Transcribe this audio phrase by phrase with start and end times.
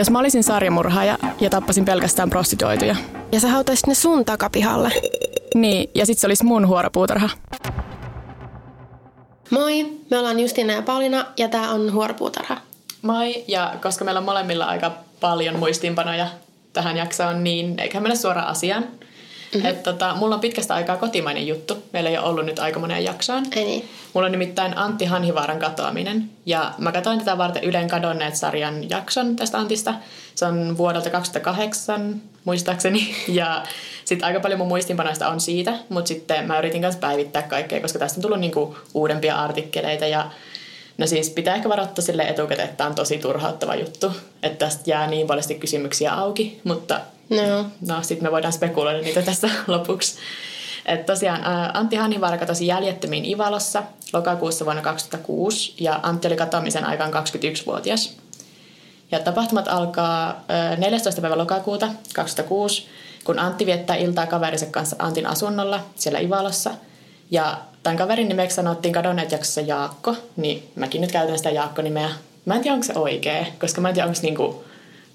[0.00, 2.96] Jos mä olisin sarjamurhaaja ja tappasin pelkästään prostituoituja.
[3.32, 4.92] Ja sä hautaisit ne sun takapihalle.
[5.54, 7.30] Niin, ja sit se olisi mun huoropuutarha.
[9.50, 12.56] Moi, me ollaan Justina ja Paulina ja tää on Huoropuutarha.
[13.02, 16.26] Moi, ja koska meillä on molemmilla aika paljon muistiinpanoja
[16.72, 18.84] tähän jaksoon, niin eiköhän mennä suoraan asiaan.
[19.54, 19.70] Mm-hmm.
[19.70, 21.82] Et tota, mulla on pitkästä aikaa kotimainen juttu.
[21.92, 23.44] Meillä ei ole ollut nyt aika moneen jaksoon.
[23.56, 23.88] Ei niin.
[24.12, 26.30] Mulla on nimittäin Antti Hanhivaaran katoaminen.
[26.46, 29.94] Ja mä katsoin tätä varten Ylen kadonneet-sarjan jakson tästä Antista.
[30.34, 33.14] Se on vuodelta 2008 muistaakseni.
[33.28, 33.62] Ja
[34.04, 35.74] sitten aika paljon mun muistinpanoista on siitä.
[35.88, 40.06] Mutta sitten mä yritin myös päivittää kaikkea, koska tästä on tullut niinku uudempia artikkeleita.
[40.06, 40.30] Ja
[40.98, 44.12] No siis pitää ehkä varoittaa sille etukäteen, että tämä on tosi turhauttava juttu.
[44.42, 47.66] Että tästä jää niin paljon kysymyksiä auki, mutta No.
[47.88, 50.16] no sitten me voidaan spekuloida niitä tässä lopuksi.
[50.86, 51.40] Et tosiaan
[51.74, 58.16] Antti Hanhivaara katosi jäljettömiin Ivalossa lokakuussa vuonna 2006 ja Antti oli katoamisen aikaan 21-vuotias.
[59.12, 61.20] Ja tapahtumat alkaa ää, 14.
[61.20, 62.86] päivä lokakuuta 2006,
[63.24, 66.70] kun Antti viettää iltaa kaverinsa kanssa Antin asunnolla siellä Ivalossa.
[67.30, 72.10] Ja tämän kaverin nimeksi sanottiin kadonneet jaksossa Jaakko, niin mäkin nyt käytän sitä Jaakko-nimeä.
[72.44, 74.64] Mä en tiedä, onko se oikea, koska mä en tiedä, onko niinku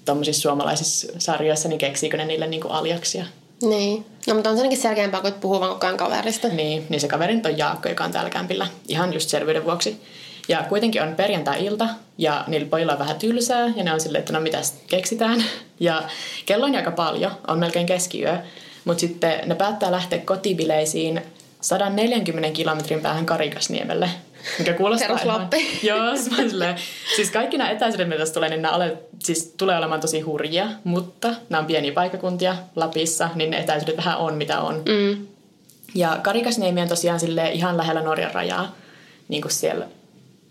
[0.06, 3.24] tuommoisissa suomalaisissa sarjoissa, niin keksiikö ne niille niinku aliaksia.
[3.62, 4.06] Niin.
[4.26, 6.48] No mutta on se ainakin selkeämpää, kuin puhuu vaan koko ajan kaverista.
[6.48, 8.66] Niin, niin se kaveri nyt on Jaakko, joka on täällä kämpillä.
[8.88, 10.00] Ihan just selvyyden vuoksi.
[10.48, 14.32] Ja kuitenkin on perjantai-ilta ja niillä pojilla on vähän tylsää ja ne on silleen, että
[14.32, 15.44] no mitäs keksitään.
[15.80, 16.02] Ja
[16.46, 18.38] kello on aika paljon, on melkein keskiyö.
[18.84, 21.22] Mutta sitten ne päättää lähteä kotibileisiin
[21.60, 24.10] 140 kilometrin päähän Karikasniemelle.
[24.58, 25.40] Mikä kuulostaa Perus ihan...
[25.40, 25.78] Lappi.
[25.82, 26.76] Joo, silleen,
[27.16, 30.68] siis kaikki nämä etäisyydet, mitä tässä tulee, niin nämä ole, siis tulee olemaan tosi hurjia,
[30.84, 34.74] mutta nämä on pieniä paikakuntia Lapissa, niin ne etäisyydet vähän on mitä on.
[34.74, 35.26] Mm.
[35.94, 38.74] Ja Karikasniemi on tosiaan sille ihan lähellä Norjan rajaa,
[39.28, 39.86] niin kuin siellä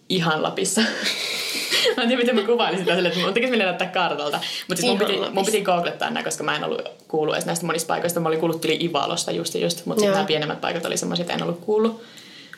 [0.09, 0.81] ihan Lapissa.
[1.97, 4.40] mä en tiedä, miten mä kuvailin sitä sille, että mun tekisi mennä näyttää kartalta.
[4.68, 7.66] Mutta siis mun piti, mun piti googlettaa nämä, koska mä en ollut kuullut edes näistä
[7.66, 8.20] monista paikoista.
[8.20, 11.34] Mä olin kuullut tili Ivalosta just ja just, mutta nämä pienemmät paikat oli semmoisia, että
[11.34, 12.03] en ollut kuullut.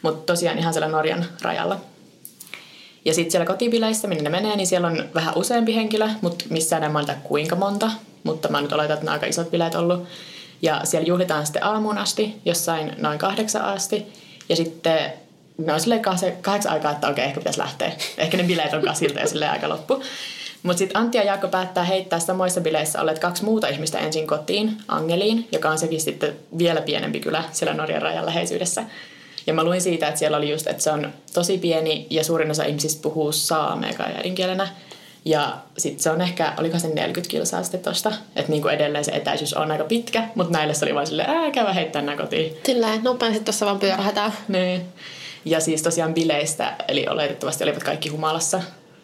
[0.01, 1.79] Mutta tosiaan ihan siellä Norjan rajalla.
[3.05, 6.83] Ja sitten siellä kotibileissä, minne ne menee, niin siellä on vähän useampi henkilö, mutta missään
[6.83, 7.91] en mainita kuinka monta.
[8.23, 10.03] Mutta mä nyt oletan, että nämä aika isot bileet ollut.
[10.61, 14.05] Ja siellä juhlitaan sitten aamuun asti, jossain noin kahdeksan asti.
[14.49, 15.13] Ja sitten
[15.57, 16.01] ne on silleen
[16.41, 17.91] kahdeksan, aikaa, että okei, ehkä pitäisi lähteä.
[18.17, 20.03] Ehkä ne bileet on kasilta ja silleen aika loppu.
[20.63, 24.77] Mutta sitten Antti ja Jaakko päättää heittää samoissa bileissä olleet kaksi muuta ihmistä ensin kotiin,
[24.87, 28.83] Angeliin, joka on sekin sitten vielä pienempi kylä siellä Norjan rajan läheisyydessä.
[29.47, 32.51] Ja mä luin siitä, että siellä oli just, että se on tosi pieni ja suurin
[32.51, 34.67] osa ihmisistä puhuu saamea kai äidinkielenä.
[35.25, 39.11] Ja sitten se on ehkä, oliko se 40 kilsaa sitten tosta, että niinku edelleen se
[39.11, 42.57] etäisyys on aika pitkä, mutta näille se oli vaan silleen, ää, käydä heittää nää kotiin.
[42.65, 44.33] Silleen, nopeasti tuossa vaan pyörähätään.
[44.47, 44.81] Niin.
[45.45, 48.61] Ja siis tosiaan bileistä, eli oletettavasti olivat kaikki humalassa.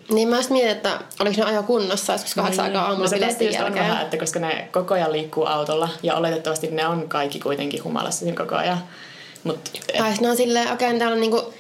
[0.10, 3.44] Niin mä just mietin, että oliko ne ajo kunnossa joskus kahdeksan aikaa aamulla no tästä
[3.44, 3.90] just on jälkeen.
[3.90, 8.20] vähän, että koska ne koko ajan liikkuu autolla ja oletettavasti ne on kaikki kuitenkin humalassa
[8.20, 8.78] siinä koko ajan.
[9.44, 11.54] Mut, Tai ne on silleen, okei, okay, täällä on niinku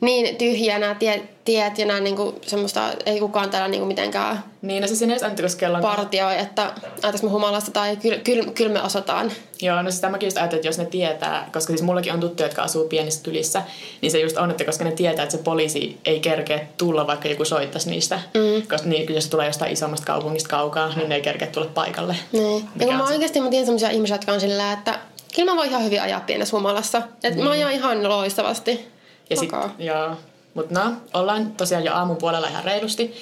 [0.00, 4.82] niin tyhjiä nämä tiet, tiet ja nämä niinku semmoista, ei kukaan täällä niinku mitenkään niin,
[4.82, 8.18] no se sinne just Antti, koska kello on partioi, että ajataks me humalasta tai kyllä
[8.18, 9.32] kyl, kyl me osataan.
[9.62, 12.46] Joo, no sitä mäkin just ajattelin, että jos ne tietää, koska siis mullakin on tuttuja,
[12.46, 13.62] jotka asuu pienissä kylissä,
[14.00, 17.28] niin se just on, että koska ne tietää, että se poliisi ei kerkeä tulla, vaikka
[17.28, 18.20] joku soittaisi niistä.
[18.34, 18.66] Mm.
[18.68, 22.16] Koska niin, jos se tulee jostain isommasta kaupungista kaukaa, niin ne ei kerkeä tulla paikalle.
[22.32, 22.68] Niin.
[22.80, 24.98] Ja kun mä se- oikeasti mä tiedän semmoisia ihmisiä, jotka on sillä, että
[25.36, 26.98] kyllä mä voin ihan hyvin ajaa pienessä humalassa.
[26.98, 27.44] Että Niin.
[27.44, 28.88] mä ajan ihan loistavasti.
[29.30, 30.16] Ja sit, joo.
[30.54, 33.14] Mutta no, ollaan tosiaan jo aamun puolella ihan reilusti,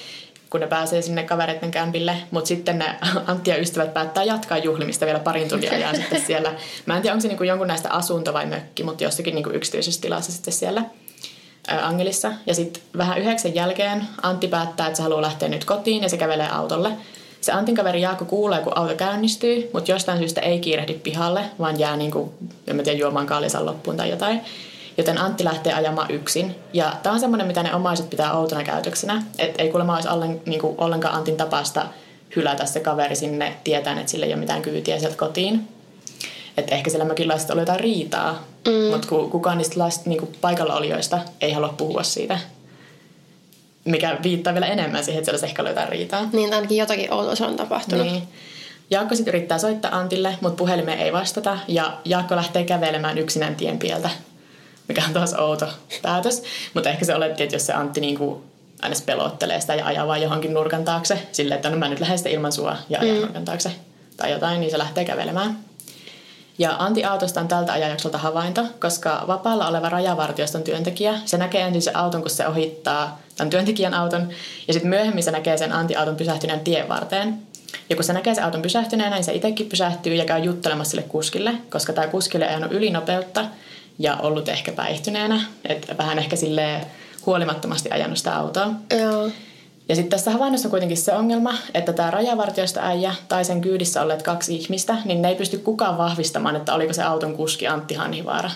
[0.49, 2.15] kun ne pääsee sinne kavereiden kämpille.
[2.31, 2.95] Mutta sitten ne
[3.27, 6.53] Antti ja ystävät päättää jatkaa juhlimista vielä parin tunnin ajan sitten siellä.
[6.85, 10.01] Mä en tiedä, onko se niinku jonkun näistä asunto vai mökki, mutta jossakin niinku yksityisessä
[10.01, 10.83] tilassa sitten siellä
[11.81, 12.31] Angelissa.
[12.45, 16.17] Ja sitten vähän yhdeksän jälkeen Antti päättää, että se haluaa lähteä nyt kotiin ja se
[16.17, 16.91] kävelee autolle.
[17.41, 21.79] Se Antin kaveri Jaakko kuulee, kun auto käynnistyy, mutta jostain syystä ei kiirehdi pihalle, vaan
[21.79, 22.33] jää niinku,
[22.67, 24.41] en mä tiedä, juomaan kallisan loppuun tai jotain.
[24.97, 26.55] Joten Antti lähtee ajamaan yksin.
[26.73, 29.23] Ja tämä on semmoinen, mitä ne omaiset pitää outona käytöksenä.
[29.37, 31.85] Että ei kuulemma olisi ollen, niinku, ollenkaan Antin tapasta
[32.35, 35.67] hylätä se kaveri sinne tietäen, että sillä ei ole mitään kyytiä sieltä kotiin.
[36.57, 38.91] Että ehkä siellä mökillä ollut jotain riitaa, mm.
[38.91, 42.39] mutta kukaan niistä last, niinku, paikalla olijoista ei halua puhua siitä.
[43.85, 46.29] Mikä viittaa vielä enemmän siihen, että siellä olisi ehkä ollut jotain riitaa.
[46.33, 48.05] Niin ainakin jotakin outoa se on tapahtunut.
[48.05, 48.23] Niin.
[48.91, 53.79] Jaakko sitten yrittää soittaa Antille, mutta puhelimeen ei vastata ja Jaakko lähtee kävelemään yksinään tien
[53.79, 54.09] pieltä,
[54.87, 55.67] mikä on taas outo
[56.01, 56.43] päätös.
[56.73, 58.43] Mutta ehkä se oletti, että jos se Antti niinku
[58.81, 62.27] aina pelottelee sitä ja ajaa vaan johonkin nurkan taakse, silleen, että no mä nyt lähden
[62.27, 63.21] ilman sua ja ajan mm.
[63.21, 63.71] nurkan taakse
[64.17, 65.59] tai jotain, niin se lähtee kävelemään.
[66.57, 71.81] Ja Antti Autosta on tältä ajanjaksolta havainto, koska vapaalla oleva rajavartioston työntekijä, se näkee ensin
[71.81, 74.29] sen auton, kun se ohittaa tämän työntekijän auton,
[74.67, 77.39] ja sitten myöhemmin se näkee sen Antti auton pysähtyneen tien varteen.
[77.89, 81.03] Ja kun se näkee sen auton pysähtyneen, niin se itsekin pysähtyy ja käy juttelemassa sille
[81.03, 83.45] kuskille, koska tämä kuskille ei ajanut ylinopeutta
[83.99, 86.81] ja ollut ehkä päihtyneenä, että vähän ehkä sille
[87.25, 88.71] huolimattomasti ajanut sitä autoa.
[89.01, 89.29] Joo.
[89.89, 94.01] Ja sitten tässä havainnossa on kuitenkin se ongelma, että tämä rajavartiosta äijä tai sen kyydissä
[94.01, 97.93] olleet kaksi ihmistä, niin ne ei pysty kukaan vahvistamaan, että oliko se auton kuski Antti
[97.93, 98.51] Hanhivaara.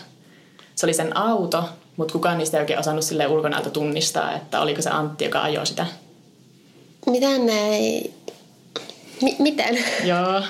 [0.75, 4.81] Se oli sen auto, mutta kukaan niistä ei oikein osannut sille ulkonäöltä tunnistaa, että oliko
[4.81, 5.85] se Antti, joka ajoi sitä.
[7.05, 8.13] Miten ne ei...
[9.21, 9.77] M- miten?
[10.03, 10.41] Joo,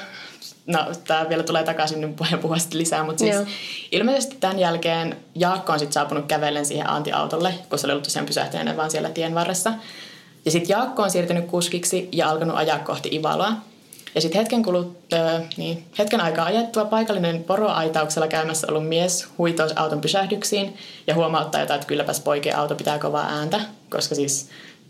[0.67, 3.45] no tämä vielä tulee takaisin, niin voin puhua sitten lisää, mutta siis Joo.
[3.91, 8.25] ilmeisesti tämän jälkeen Jaakko on sitten saapunut kävellen siihen Antti-autolle, kun se oli ollut tosiaan
[8.25, 9.73] pysähtyneenä vaan siellä tien varressa.
[10.45, 13.53] Ja sitten Jaakko on siirtynyt kuskiksi ja alkanut ajaa kohti Ivaloa.
[14.15, 14.97] Ja sitten hetken, kulut,
[15.57, 20.77] niin, hetken aikaa ajettua paikallinen poroaitauksella käymässä ollut mies huitoo auton pysähdyksiin
[21.07, 24.49] ja huomauttaa jotain, että kylläpäs poikien auto pitää kovaa ääntä, koska siis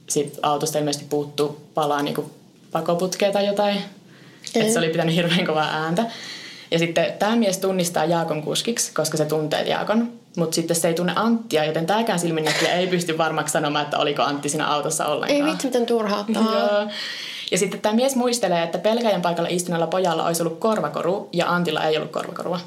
[0.09, 2.31] sit autosta ilmeisesti puuttuu palaa niinku
[2.71, 3.77] pakoputkea tai jotain.
[4.55, 6.05] Että se oli pitänyt hirveän kovaa ääntä.
[6.71, 10.11] Ja sitten tämä mies tunnistaa Jaakon kuskiksi, koska se tuntee Jaakon.
[10.37, 14.23] Mutta sitten se ei tunne Anttia, joten tämäkään silminnäkijä ei pysty varmaksi sanomaan, että oliko
[14.23, 15.47] Antti siinä autossa ollenkaan.
[15.47, 15.67] Ei vitsi,
[16.27, 16.43] miten.
[16.53, 16.87] Joo.
[17.53, 21.83] Ja sitten tämä mies muistelee, että pelkäjän paikalla istuneella pojalla olisi ollut korvakoru ja Antilla
[21.83, 22.59] ei ollut korvakorua.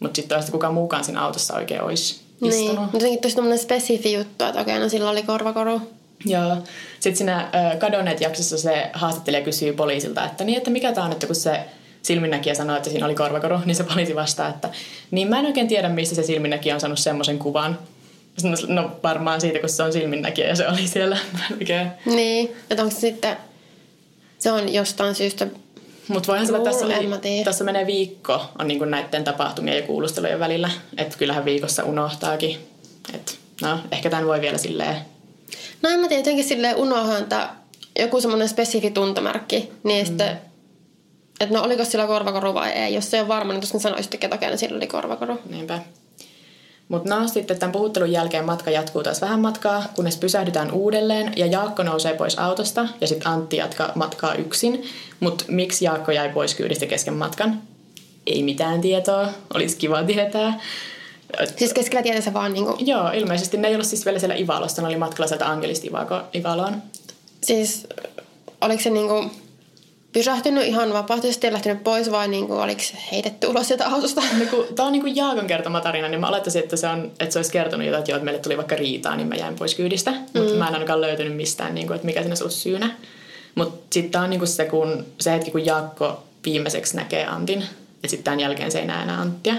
[0.00, 2.78] Mutta sitten toista kukaan muukaan siinä autossa oikein olisi Niin, istunut.
[2.80, 5.80] mutta jotenkin tosi tämmöinen spesifi juttu, että okei, no sillä oli korvakoru.
[6.24, 6.56] Joo.
[7.00, 11.12] Sitten siinä ö, kadonneet jaksossa se haastattelija kysyy poliisilta, että niin, että mikä tämä on,
[11.12, 11.60] että kun se
[12.02, 14.68] silminnäkijä sanoi, että siinä oli korvakoru, niin se poliisi vastaa, että
[15.10, 17.78] niin mä en oikein tiedä, mistä se silminnäkijä on saanut semmoisen kuvan.
[18.68, 21.18] No, varmaan siitä, kun se on silminnäkijä ja se oli siellä.
[22.06, 23.36] Niin, että onko se sitten,
[24.44, 25.46] se on jostain syystä,
[26.08, 30.70] Mutta voihan sanoa, tässä, oli, tässä menee viikko on niin näiden tapahtumien ja kuulustelujen välillä.
[30.96, 32.58] Että kyllähän viikossa unohtaakin.
[33.14, 34.96] Et, no, ehkä tämän voi vielä silleen...
[35.82, 37.48] no en mä tiedä, jotenkin silleen unohan, että
[37.98, 40.06] joku semmoinen spesifi tuntomerkki, niin mm.
[40.06, 40.40] sitten,
[41.40, 42.94] että no oliko sillä korvakoru vai ei.
[42.94, 45.38] Jos se on varma, niin tuskin sanoisitte, että no sillä oli korvakoru.
[45.50, 45.78] Niinpä.
[46.94, 51.46] Mutta no sitten tämän puhuttelun jälkeen matka jatkuu taas vähän matkaa, kunnes pysähdytään uudelleen ja
[51.46, 54.84] Jaakko nousee pois autosta ja sitten Antti jatkaa matkaa yksin.
[55.20, 57.62] Mutta miksi Jaakko jäi pois kyydistä kesken matkan?
[58.26, 60.60] Ei mitään tietoa, olisi kiva tietää.
[61.56, 64.82] Siis keskellä tietä se vaan niinku, Joo, ilmeisesti ne ei ollut siis vielä siellä Ivalossa,
[64.82, 65.86] ne oli matkalla sieltä Angelista
[66.34, 66.82] Ivaloon.
[67.42, 67.86] siis
[68.60, 69.30] oliko se niinku
[70.14, 74.22] pysähtynyt ihan vapaaehtoisesti ja lähtenyt pois vai niinku, oliko se heitetty ulos sieltä autosta?
[74.38, 77.32] No, kun, tää on niinku Jaakon kertoma tarina, niin mä olettaisin, että se, on, että
[77.32, 79.74] se olisi kertonut jotain, että joo, että meille tuli vaikka riitaa, niin mä jäin pois
[79.74, 80.10] kyydistä.
[80.10, 80.40] Mm.
[80.40, 82.90] Mutta mä en ainakaan löytänyt mistään, niin kuin, että mikä siinä olisi syynä.
[83.54, 87.64] Mutta sitten tää on niinku se, kun, se hetki, kun Jaakko viimeiseksi näkee Antin.
[88.02, 89.54] Ja sitten tämän jälkeen se ei näe enää Anttia.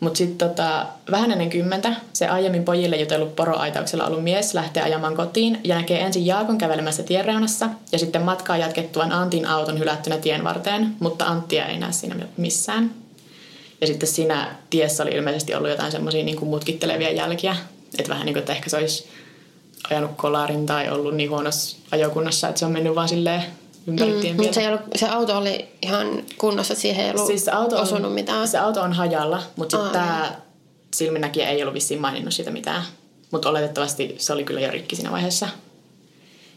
[0.00, 5.16] Mutta sitten tota, vähän ennen kymmentä se aiemmin pojille jutellut poroaitauksella ollut mies lähtee ajamaan
[5.16, 10.44] kotiin ja näkee ensin Jaakon kävelemässä tienreunassa ja sitten matkaa jatkettuaan Antin auton hylättynä tien
[10.44, 12.90] varteen, mutta Anttia ei näe siinä missään.
[13.80, 17.56] Ja sitten siinä tiessä oli ilmeisesti ollut jotain semmoisia niin mutkittelevia jälkiä,
[17.98, 19.08] että vähän niin kuin, että ehkä se olisi
[19.90, 23.42] ajanut kolarin tai ollut niin huonossa ajokunnassa, että se on mennyt vaan silleen
[23.86, 23.96] mm,
[24.36, 28.14] Mutta se, ollut, se auto oli ihan kunnossa, siihen ei ollut Siis auto, on, osunut
[28.14, 28.48] mitään.
[28.48, 30.32] se auto on hajalla, mutta sitten tämä
[30.94, 32.82] silminnäkijä ei ollut vissiin maininnut siitä mitään.
[33.30, 35.48] Mutta oletettavasti se oli kyllä jo rikki siinä vaiheessa.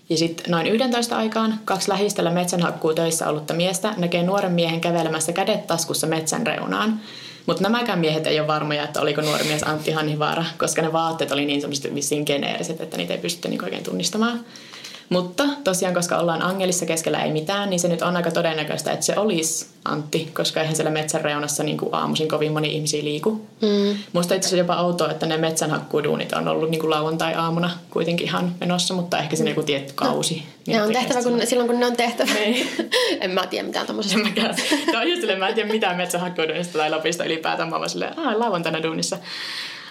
[0.10, 5.34] Ja sitten noin 11 aikaan kaksi lähistöllä metsänhakkuu töissä ollutta miestä näkee nuoren miehen kävelemässä
[5.34, 7.00] kädet taskussa metsän reunaan.
[7.46, 11.32] Mutta nämäkään miehet ei ole varmoja, että oliko nuori mies Antti Hanhivaara, koska ne vaatteet
[11.32, 14.46] oli niin semmoiset vissiin geneeriset, että niitä ei pystytty niinku oikein tunnistamaan.
[15.14, 19.06] Mutta tosiaan, koska ollaan Angelissa keskellä ei mitään, niin se nyt on aika todennäköistä, että
[19.06, 23.32] se olisi Antti, koska eihän siellä metsän reunassa niin kuin aamuisin kovin moni ihmisiä liiku.
[23.62, 23.98] Mm.
[24.14, 28.56] Musta itse asiassa jopa outoa, että ne metsänhakkuuduunit on ollut niin kuin lauantai-aamuna kuitenkin ihan
[28.60, 30.44] menossa, mutta ehkä siinä joku tietty kausi.
[30.68, 32.34] niin Ne on tehtävä kun, silloin, kun ne on tehtävä.
[32.34, 32.68] Niin.
[33.22, 34.18] en mä tiedä mitään tommosesta.
[34.18, 34.56] En mäkään.
[34.86, 37.70] Tämä on just silleen, mä en tiedä mitään metsänhakkuuduunista tai Lapista ylipäätään.
[37.70, 39.18] Mä vaan silleen, aah, lauantaina duunissa.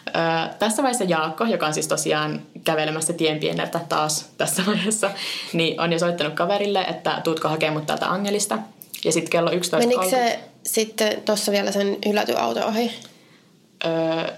[0.07, 5.11] Öö, tässä vaiheessa Jaakko, joka on siis tosiaan kävelemässä tien pieneltä taas tässä vaiheessa,
[5.53, 8.59] niin on jo soittanut kaverille, että tuutko hakemaan mut täältä Angelista.
[9.05, 9.77] Ja sitten kello 11.30...
[9.77, 12.91] Menikö se sitten tuossa vielä sen hylätyn auto ohi?
[13.85, 14.35] Öö,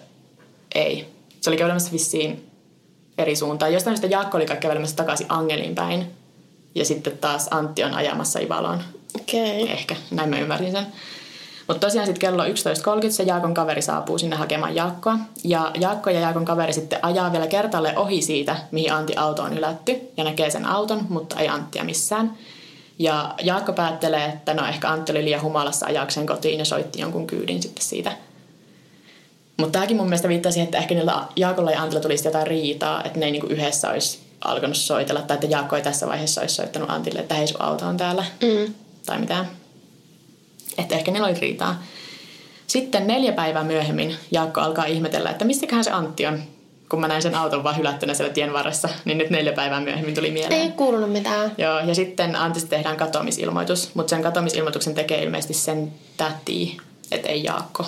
[0.75, 1.09] ei.
[1.41, 2.51] Se oli kävelemässä vissiin
[3.19, 3.73] eri suuntaan.
[3.73, 6.11] Jostain syystä Jaakko oli kävelemässä takaisin Angeliin päin.
[6.75, 8.83] Ja sitten taas Antti on ajamassa Ivaloon.
[9.21, 9.63] Okei.
[9.63, 9.75] Okay.
[9.75, 10.87] Ehkä, näin mä ymmärsin sen.
[11.67, 12.51] Mutta tosiaan sitten kello 11.30
[13.11, 15.19] se Jaakon kaveri saapuu sinne hakemaan Jaakkoa.
[15.45, 19.59] Ja Jaakko ja Jaakon kaveri sitten ajaa vielä kertalle ohi siitä, mihin Antti auto on
[19.59, 20.01] ylätty.
[20.17, 22.39] Ja näkee sen auton, mutta ei Anttia missään.
[22.99, 27.27] Ja Jaakko päättelee, että no ehkä Antti oli liian humalassa ajakseen kotiin ja soitti jonkun
[27.27, 28.13] kyydin sitten siitä.
[29.57, 33.05] Mutta tämäkin mun mielestä viittaa siihen, että ehkä niillä Jaakolla ja Antilla tulisi jotain riitaa,
[33.05, 35.23] että ne ei niinku yhdessä olisi alkanut soitella.
[35.23, 38.25] Tai että Jaakko ei tässä vaiheessa olisi soittanut Antille, että hei sun auto on täällä.
[38.43, 38.75] Mm.
[39.07, 39.64] Tai mitään.
[40.79, 41.83] Että ehkä niillä oli riitaa.
[42.67, 46.43] Sitten neljä päivää myöhemmin Jaakko alkaa ihmetellä, että mistäköhän se Antti on.
[46.89, 50.15] Kun mä näin sen auton vaan hylättynä siellä tien varressa, niin nyt neljä päivää myöhemmin
[50.15, 50.61] tuli mieleen.
[50.61, 51.53] Ei kuulunut mitään.
[51.59, 56.77] Joo, ja sitten Antista tehdään katoamisilmoitus, mutta sen katoamisilmoituksen tekee ilmeisesti sen täti,
[57.11, 57.87] et ei Jaakko.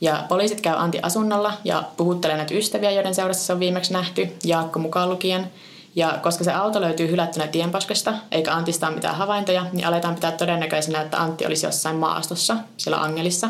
[0.00, 4.28] Ja poliisit käy Antti asunnolla ja puhuttelee näitä ystäviä, joiden seurassa se on viimeksi nähty,
[4.44, 5.50] Jaakko mukaan lukien.
[5.96, 10.32] Ja koska se auto löytyy hylättynä tienpaskasta, eikä Antista ole mitään havaintoja, niin aletaan pitää
[10.32, 13.48] todennäköisenä, että Antti olisi jossain maastossa, siellä Angelissa,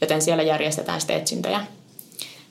[0.00, 1.60] joten siellä järjestetään sitten etsintöjä.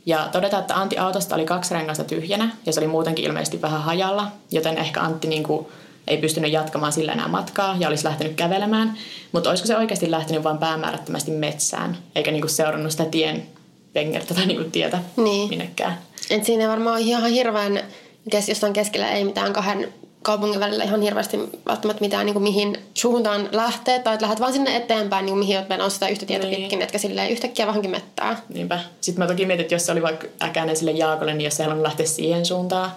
[0.06, 3.82] Ja todetaan, että Antti autosta oli kaksi rengasta tyhjänä ja se oli muutenkin ilmeisesti vähän
[3.82, 5.68] hajalla, joten ehkä Antti niin kuin
[6.08, 8.98] ei pystynyt jatkamaan sillä enää matkaa ja olisi lähtenyt kävelemään.
[9.32, 13.48] Mutta olisiko se oikeasti lähtenyt vain päämäärättömästi metsään, eikä niin kuin seurannut sitä tien
[13.94, 15.50] pengertä tai niin kuin tietä Niin.
[15.50, 15.98] minnekään.
[16.30, 17.84] Et siinä varmaan ihan hirveän,
[18.30, 22.78] kes, jossain keskellä ei mitään kahden kaupungin välillä ihan hirveästi välttämättä mitään niin kuin mihin
[22.94, 26.26] suuntaan lähtee, tai että lähdet vaan sinne eteenpäin, niin kuin mihin olet menossa sitä yhtä
[26.26, 26.56] tietä Niin.
[26.62, 28.42] pitkin, etkä silleen yhtäkkiä vähänkin mettää.
[28.50, 28.80] Niinpä.
[29.02, 31.64] Sitten mä toki mietin, että jos se oli vaikka äkäinen sille Jaakolle, niin jos se
[31.64, 32.92] halunnut lähteä siihen suuntaan,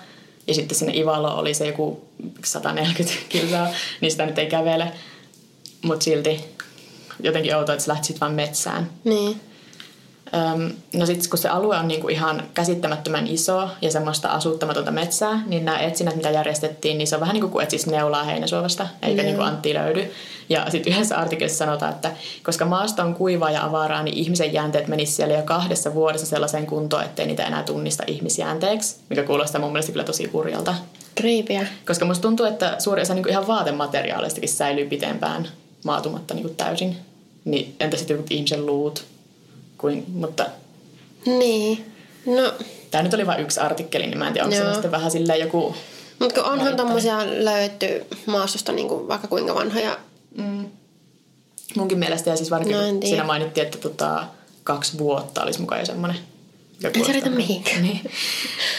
[0.47, 2.05] ja sitten sinne Ivalo oli se joku
[2.45, 3.69] 140 kilsaa,
[4.01, 4.93] niin sitä nyt ei kävele.
[5.83, 6.45] Mutta silti
[7.23, 8.91] jotenkin outoa, että se lähti sitten vaan metsään.
[9.05, 9.41] Niin.
[10.97, 15.65] No sitten kun se alue on niinku ihan käsittämättömän iso ja semmoista asuttamatonta metsää, niin
[15.65, 19.23] nämä etsinnät, mitä järjestettiin, niin se on vähän niin kuin kun etsisi neulaa heinäsuovasta, eikä
[19.23, 19.27] Joo.
[19.27, 20.13] niin kuin Antti löydy.
[20.49, 22.11] Ja sitten yhdessä artikkelissa sanotaan, että
[22.43, 26.67] koska maasto on kuivaa ja avaraa, niin ihmisen jäänteet menisi siellä jo kahdessa vuodessa sellaiseen
[26.67, 30.75] kuntoon, ettei niitä enää tunnista ihmisjäänteeksi, mikä kuulostaa mun mielestä kyllä tosi hurjalta.
[31.15, 31.67] Kriipiä.
[31.87, 35.49] Koska musta tuntuu, että suuri osa niin ihan vaatemateriaalistakin säilyy pitempään
[35.85, 36.97] maatumatta niin kuin täysin.
[37.45, 39.05] Niin entä sitten ihmisen luut?
[39.85, 40.47] Kuin, mutta
[41.27, 41.93] Niin.
[42.27, 42.53] No,
[42.91, 45.41] Tämä nyt oli vain yksi artikkeli, niin mä en tiedä, onko se sitten vähän silleen
[45.41, 45.75] joku...
[46.19, 49.99] mutta onhan tommosia löydetty maastosta niin kuin vaikka kuinka vanhoja.
[50.37, 50.67] Mm,
[51.77, 54.25] munkin mielestä, ja siis varsinkin No, siinä mainittiin, että tota,
[54.63, 56.19] kaksi vuotta olisi mukaan jo semmoinen.
[56.95, 57.83] Ei se riitä mihinkään.
[57.83, 58.11] Niin.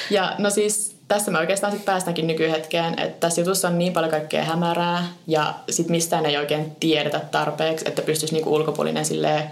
[0.09, 4.11] Ja no siis tässä me oikeastaan sitten päästäänkin nykyhetkeen, että tässä jutussa on niin paljon
[4.11, 9.51] kaikkea hämärää ja sitten mistään ei oikein tiedetä tarpeeksi, että pystyisi niinku ulkopuolinen silleen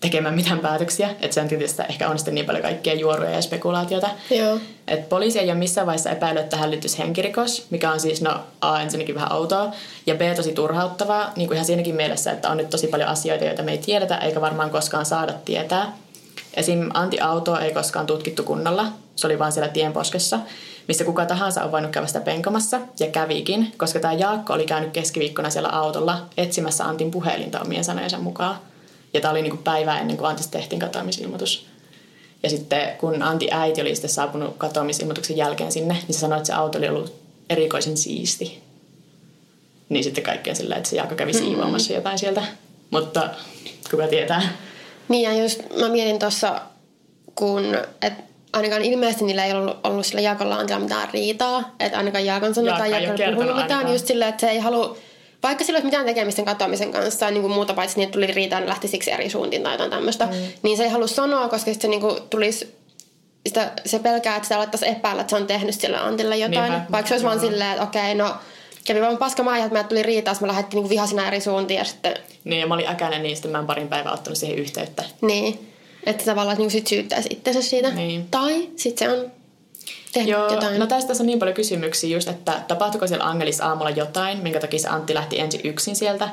[0.00, 1.10] tekemään mitään päätöksiä.
[1.10, 4.10] Että sen tietysti ehkä on sitten niin paljon kaikkea juoruja ja spekulaatiota.
[4.30, 4.58] Joo.
[4.88, 8.40] Et poliisi ei ole missään vaiheessa epäillyt, että tähän liittyisi henkirikos, mikä on siis no
[8.60, 9.72] A ensinnäkin vähän outoa
[10.06, 13.44] ja B tosi turhauttavaa, niin kuin ihan siinäkin mielessä, että on nyt tosi paljon asioita,
[13.44, 15.92] joita me ei tiedetä eikä varmaan koskaan saada tietää.
[16.54, 16.90] Esim.
[16.94, 18.86] Anti-autoa ei koskaan tutkittu kunnolla,
[19.16, 20.38] se oli vaan siellä tienposkessa,
[20.88, 24.90] missä kuka tahansa on voinut käydä sitä penkomassa ja kävikin, koska tämä Jaakko oli käynyt
[24.90, 28.56] keskiviikkona siellä autolla etsimässä Antin puhelinta omien sanojensa mukaan.
[29.14, 31.66] Ja tämä oli niinku päivää ennen kuin Antista tehtiin katoamisilmoitus.
[32.42, 36.46] Ja sitten kun Antti äiti oli sitten saapunut katoamisilmoituksen jälkeen sinne, niin se sanoi, että
[36.46, 37.14] se auto oli ollut
[37.50, 38.62] erikoisen siisti.
[39.88, 42.42] Niin sitten kaikkea sillä, että se Jaakko kävi siivoamassa jotain sieltä.
[42.90, 43.30] Mutta
[43.90, 44.42] kuka tietää.
[45.08, 46.60] Niin ja just mä mietin tuossa,
[47.34, 48.12] kun et
[48.52, 51.74] ainakaan ilmeisesti niillä ei ollut, ollut sillä Jaakolla Antilla mitään riitaa.
[51.80, 53.72] Että ainakaan Jaakon sanoi tai ei Jaakko ei puhunut mitään.
[53.72, 53.92] ainakaan.
[53.92, 54.96] Just silleen, että se ei halua,
[55.44, 58.26] vaikka sillä olisi mitään tekemistä sen katoamisen kanssa, niin kuin muuta paitsi niin, että tuli
[58.26, 60.26] riitaa, niin lähti siksi eri suuntiin tai jotain tämmöistä.
[60.26, 60.32] Mm.
[60.62, 62.74] Niin se ei halua sanoa, koska se niin kuin tulisi
[63.46, 66.72] sitä, se pelkää, että sitä alettaisiin epäillä, että se on tehnyt sille Antille jotain.
[66.72, 66.92] Niinpä.
[66.92, 68.34] Vaikka se olisi vaan silleen, että okei, no
[68.84, 71.84] kävi vaan paska maa, että meiltä tuli riitaa, me lähdettiin niin vihasina eri suuntiin ja
[71.84, 75.04] sitten Niin, ja mä olin äkäinen, niin sitten mä en parin päivää ottanut siihen yhteyttä.
[75.20, 75.70] Niin.
[76.06, 77.90] Että tavallaan niin sit syyttäisi itsensä siitä.
[77.90, 78.26] Niin.
[78.30, 79.32] Tai sitten se on
[80.14, 80.80] tehnyt Joo, jotain.
[80.80, 84.80] no tästä on niin paljon kysymyksiä just, että tapahtuiko siellä Angelissa aamulla jotain, minkä takia
[84.80, 86.28] se Antti lähti ensin yksin sieltä.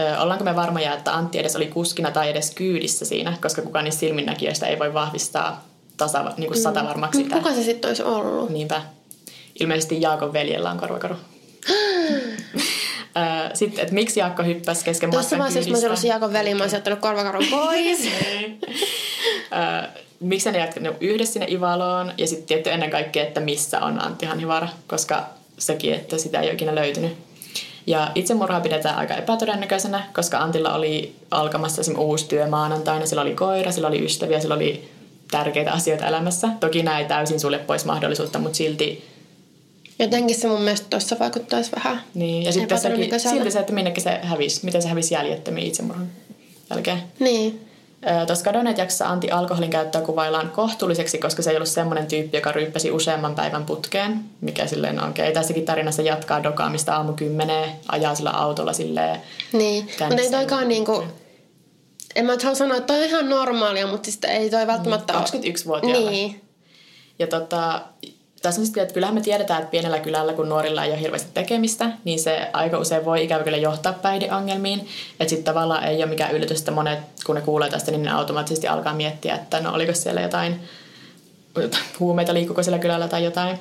[0.00, 3.84] Ö, ollaanko me varmoja, että Antti edes oli kuskina tai edes kyydissä siinä, koska kukaan
[3.84, 5.64] niistä silminnäkijöistä ei voi vahvistaa
[5.96, 7.36] tasa, niin kuin satavarmaksi Mut sitä.
[7.36, 8.50] kuka se sitten olisi ollut?
[8.50, 8.82] Niinpä.
[9.60, 11.16] Ilmeisesti Jaakon veljellä on korvakaru.
[13.16, 16.08] Ö, Sitten, että miksi Jaakko hyppäsi kesken Tuossa matkan vaiheessa, jos mä olisin?
[16.08, 17.98] Jaakon veli, mä olisin ottanut korvakarun pois.
[20.20, 24.26] Miksi ne jatkanut yhdessä sinne Ivaloon ja sitten tietty ennen kaikkea, että missä on Antti
[24.26, 25.24] Hanhivaara, koska
[25.58, 27.12] sekin, että sitä ei ole ikinä löytynyt.
[27.86, 31.98] Ja itsemurhaa pidetään aika epätodennäköisenä, koska Antilla oli alkamassa esim.
[31.98, 34.88] uusi työ maanantaina, sillä oli koira, sillä oli ystäviä, sillä oli
[35.30, 36.48] tärkeitä asioita elämässä.
[36.60, 39.04] Toki nämä ei täysin sulle pois mahdollisuutta, mutta silti
[39.98, 42.78] Jotenkin se mun mielestä tuossa vaikuttaisi vähän Niin, ja sitten
[43.18, 46.08] silti se, että minnekin se hävisi, miten se hävisi jäljettömiin itsemurhan
[46.70, 47.02] jälkeen.
[47.18, 47.65] Niin.
[48.26, 52.52] Tuossa kadonneet jaksossa Antti alkoholin käyttöä kuvaillaan kohtuulliseksi, koska se ei ollut semmoinen tyyppi, joka
[52.52, 55.32] ryyppäsi useamman päivän putkeen, mikä silleen on okei.
[55.32, 59.22] Tässäkin tarinassa jatkaa dokaamista aamu kymmeneen, ajaa sillä autolla silleen.
[59.52, 61.04] Niin, mutta ei toikaan niinku...
[62.14, 65.18] En mä nyt halua sanoa, että toi on ihan normaalia, mutta siis ei toi välttämättä
[65.18, 65.24] ole.
[65.24, 66.10] 21-vuotiaalla.
[66.10, 66.40] Niin.
[67.18, 67.80] Ja tota,
[68.42, 71.28] tässä on sitten, että kyllähän me tiedetään, että pienellä kylällä, kun nuorilla ei ole hirveästi
[71.34, 74.88] tekemistä, niin se aika usein voi ikävä kyllä johtaa päihdeongelmiin.
[75.20, 78.10] Että sitten tavallaan ei ole mikään yllätys, että monet, kun ne kuulee tästä, niin ne
[78.10, 80.60] automaattisesti alkaa miettiä, että no oliko siellä jotain,
[82.00, 83.58] huumeita, liikkuuko siellä kylällä tai jotain.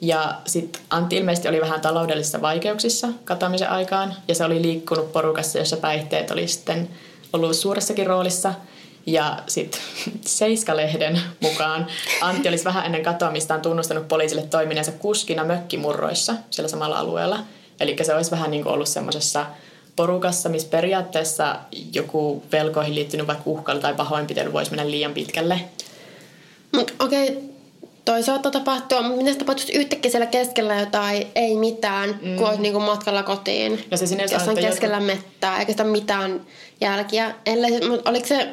[0.00, 5.58] Ja sitten Antti ilmeisesti oli vähän taloudellisissa vaikeuksissa katoamisen aikaan, ja se oli liikkunut porukassa,
[5.58, 6.88] jossa päihteet oli sitten
[7.32, 8.54] ollut suuressakin roolissa.
[9.06, 9.80] Ja sitten
[10.26, 11.86] Seiska-lehden mukaan
[12.20, 17.38] Antti olisi vähän ennen katoamistaan tunnustanut poliisille toimineensa kuskina mökkimurroissa siellä samalla alueella.
[17.80, 19.46] Eli se olisi vähän niin kuin ollut semmoisessa
[19.96, 21.56] porukassa, missä periaatteessa
[21.92, 25.60] joku velkoihin liittynyt vaikka uhkailu tai pahoinpitely voisi mennä liian pitkälle.
[26.72, 27.50] Mutta okei,
[28.04, 32.36] toi saattaa tapahtua, mutta mitä se tapahtuisi yhtäkkiä siellä keskellä jotain, ei mitään, mm.
[32.36, 33.84] kun olet niinku matkalla kotiin.
[33.90, 36.40] Ja se sinne jos jossain keskellä mettää, eikä sitä mitään
[36.80, 37.34] jälkiä.
[37.46, 37.72] Ellei,
[38.04, 38.48] oliko se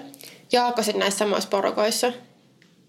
[0.52, 2.08] Jaakko sitten näissä samoissa porukoissa?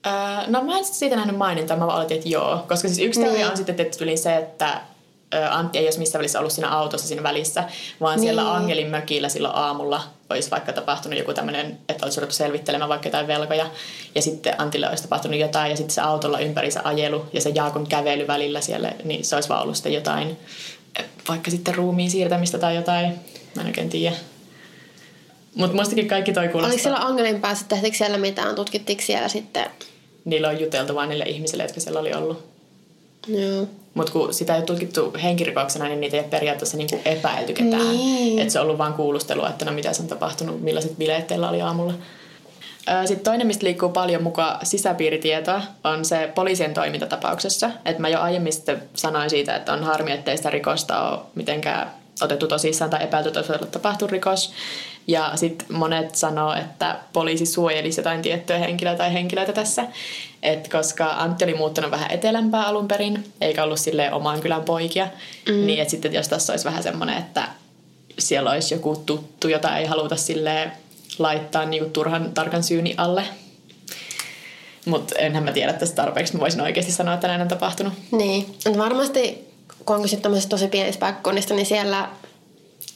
[0.06, 0.12] Öö,
[0.46, 2.64] no mä en sit siitä nähnyt mainintaa, mä vaan että joo.
[2.68, 3.50] Koska siis yksi teoria Niin.
[3.50, 4.80] on sitten tuli se, että
[5.50, 7.64] Antti ei olisi missään välissä ollut siinä autossa siinä välissä,
[8.00, 8.52] vaan siellä Niin.
[8.52, 13.26] Angelin mökillä silloin aamulla olisi vaikka tapahtunut joku tämmöinen, että olisi ruvettu selvittelemään vaikka jotain
[13.26, 13.66] velkoja.
[14.14, 17.86] Ja sitten Antille olisi tapahtunut jotain ja sitten se autolla ympärissä ajelu ja se Jaakon
[17.86, 20.38] kävely välillä siellä, niin se olisi vaan ollut sitten jotain,
[21.28, 23.14] vaikka sitten ruumiin siirtämistä tai jotain.
[23.54, 24.16] Mä en oikein tiedä.
[25.58, 26.68] Mutta mustakin kaikki toi kuulostaa.
[26.70, 29.66] Oliko siellä Angelin päässä, tehtiinkö siellä mitään, tutkittiinko siellä sitten?
[30.24, 32.44] Niillä on juteltu vain niille ihmisille, jotka siellä oli ollut.
[33.26, 33.66] Joo.
[33.94, 37.88] Mutta kun sitä ei ole tutkittu henkirikoksena, niin niitä ei ole periaatteessa niinku epäilty ketään.
[37.88, 38.38] Niin.
[38.38, 41.48] Että se on ollut vain kuulustelua, että no mitä se on tapahtunut, millaiset bileet teillä
[41.48, 41.94] oli aamulla.
[43.04, 47.70] Sitten toinen, mistä liikkuu paljon mukaan sisäpiiritietoa, on se poliisien toimintatapauksessa.
[47.84, 51.90] Että mä jo aiemmin sitten sanoin siitä, että on harmi, ettei sitä rikosta ole mitenkään
[52.20, 54.52] otettu tosissaan tai epäilty, että tapahtunut rikos.
[55.08, 59.84] Ja sitten monet sanoo, että poliisi suojelisi jotain tiettyä henkilöä tai henkilöitä tässä.
[60.42, 65.08] Et koska Antti oli muuttanut vähän etelämpää alun perin, eikä ollut silleen oman kylän poikia,
[65.48, 65.66] mm.
[65.66, 67.48] niin että sitten jos tässä olisi vähän semmoinen, että
[68.18, 70.72] siellä olisi joku tuttu, jota ei haluta silleen
[71.18, 73.24] laittaa niinku turhan tarkan syyni alle.
[74.86, 77.92] Mutta enhän mä tiedä tästä tarpeeksi, mä voisin oikeasti sanoa, että näin on tapahtunut.
[78.12, 78.46] Niin,
[78.78, 79.48] varmasti
[79.84, 82.08] kun on tämmöisestä tosi pienistä paikkakunnista, niin siellä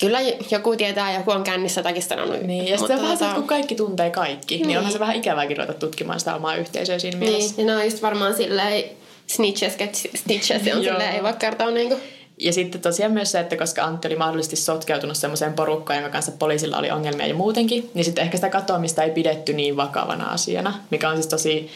[0.06, 0.18] kyllä
[0.50, 2.40] joku tietää, joku on kännissä jotakin sanonut.
[2.42, 4.78] Niin, ja sitten vähän tota- kun kaikki tuntee kaikki, niin, niin Niin.
[4.78, 7.60] onhan se vähän ikävääkin ruveta tutkimaan sitä omaa yhteisöä siinä Niin, mielessä.
[7.62, 8.84] ja ne on just varmaan silleen
[9.26, 11.96] snitches, get stitches, ja on silleen, ei voi kertoa niinku.
[12.38, 16.32] Ja sitten tosiaan myös se, että koska Antti oli mahdollisesti sotkeutunut semmoiseen porukkaan, jonka kanssa
[16.38, 20.74] poliisilla oli ongelmia jo muutenkin, niin sitten ehkä sitä katoamista ei pidetty niin vakavana asiana,
[20.90, 21.70] mikä on siis tosi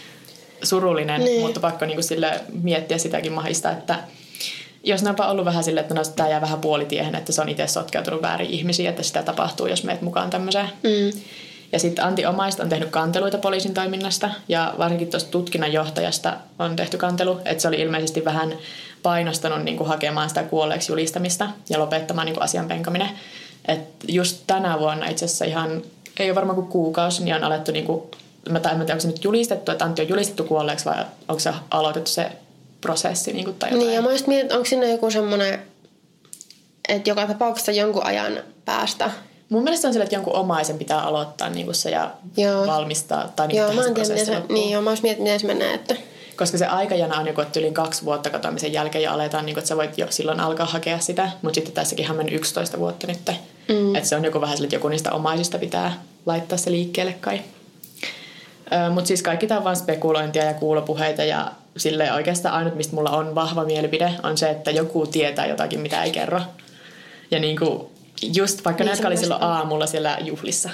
[0.63, 1.41] surullinen, Niin.
[1.41, 3.99] mutta pakko niinku sille miettiä sitäkin mahista, että
[4.87, 7.49] jos ne onpa ollut vähän silleen, että no, tämä jää vähän puolitiehen, että se on
[7.49, 10.69] itse sotkeutunut väärin ihmisiä, että sitä tapahtuu, jos meet mukaan tämmöiseen.
[10.83, 11.21] Mm.
[11.73, 16.97] Ja sitten Antti Omaista on tehnyt kanteluita poliisin toiminnasta ja varsinkin tuosta tutkinnanjohtajasta on tehty
[16.97, 18.55] kantelu, että se oli ilmeisesti vähän
[19.03, 23.11] painostanut niin kuin hakemaan sitä kuolleeksi julistamista ja lopettamaan niin kuin asian penkominen.
[23.69, 25.83] Et just tänä vuonna itse asiassa ihan,
[26.19, 28.03] ei ole varmaan kuin kuukausi, niin on alettu, niin kuin,
[28.49, 31.41] mä tai en tiedä, onko se nyt julistettu, että Antti on julistettu kuolleeksi vai onko
[31.41, 32.33] se aloitettu se
[32.87, 33.87] prosessi niin kuin, tai jotain.
[33.87, 35.63] Niin, ja mä just mietin, onko siinä joku semmoinen,
[36.89, 39.11] että joka tapauksessa jonkun ajan päästä.
[39.49, 42.67] Mun mielestä on sillä, että jonkun omaisen pitää aloittaa niin kuin se ja Joo.
[42.67, 43.33] valmistaa.
[43.37, 45.75] Tai niin Joo, mä en tiedä, se, niin joo, mä just mietin, miten se menee,
[45.75, 45.97] että
[46.37, 49.61] Koska se aikajana on joku, että yli kaksi vuotta katoamisen jälkeen ja aletaan, niin kuin,
[49.61, 51.31] että sä voit jo silloin alkaa hakea sitä.
[51.43, 53.19] Mutta sitten tässäkin on mennyt 11 vuotta nyt.
[53.69, 53.95] Mm.
[53.95, 57.41] Että se on joku vähän sille, että joku niistä omaisista pitää laittaa se liikkeelle kai.
[58.91, 63.11] Mutta siis kaikki tämä on vain spekulointia ja kuulopuheita ja sille oikeastaan ainut, mistä mulla
[63.11, 66.41] on vahva mielipide, on se, että joku tietää jotakin, mitä ei kerro.
[67.31, 67.87] Ja niin kuin,
[68.23, 69.51] just vaikka Niin ne, oli silloin on.
[69.51, 70.71] aamulla siellä juhlissa,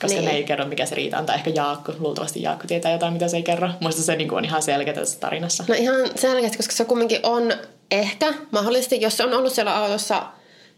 [0.00, 0.24] koska Niin.
[0.24, 1.26] ne ei kerro, mikä se riita on.
[1.26, 3.70] Tai ehkä Jaakko, luultavasti Jaakko tietää jotain, mitä se ei kerro.
[3.80, 5.64] Muista se niin on ihan selkeä tässä tarinassa.
[5.68, 7.52] No ihan selkeästi, koska se kumminkin on
[7.90, 10.22] ehkä mahdollisesti, jos se on ollut siellä autossa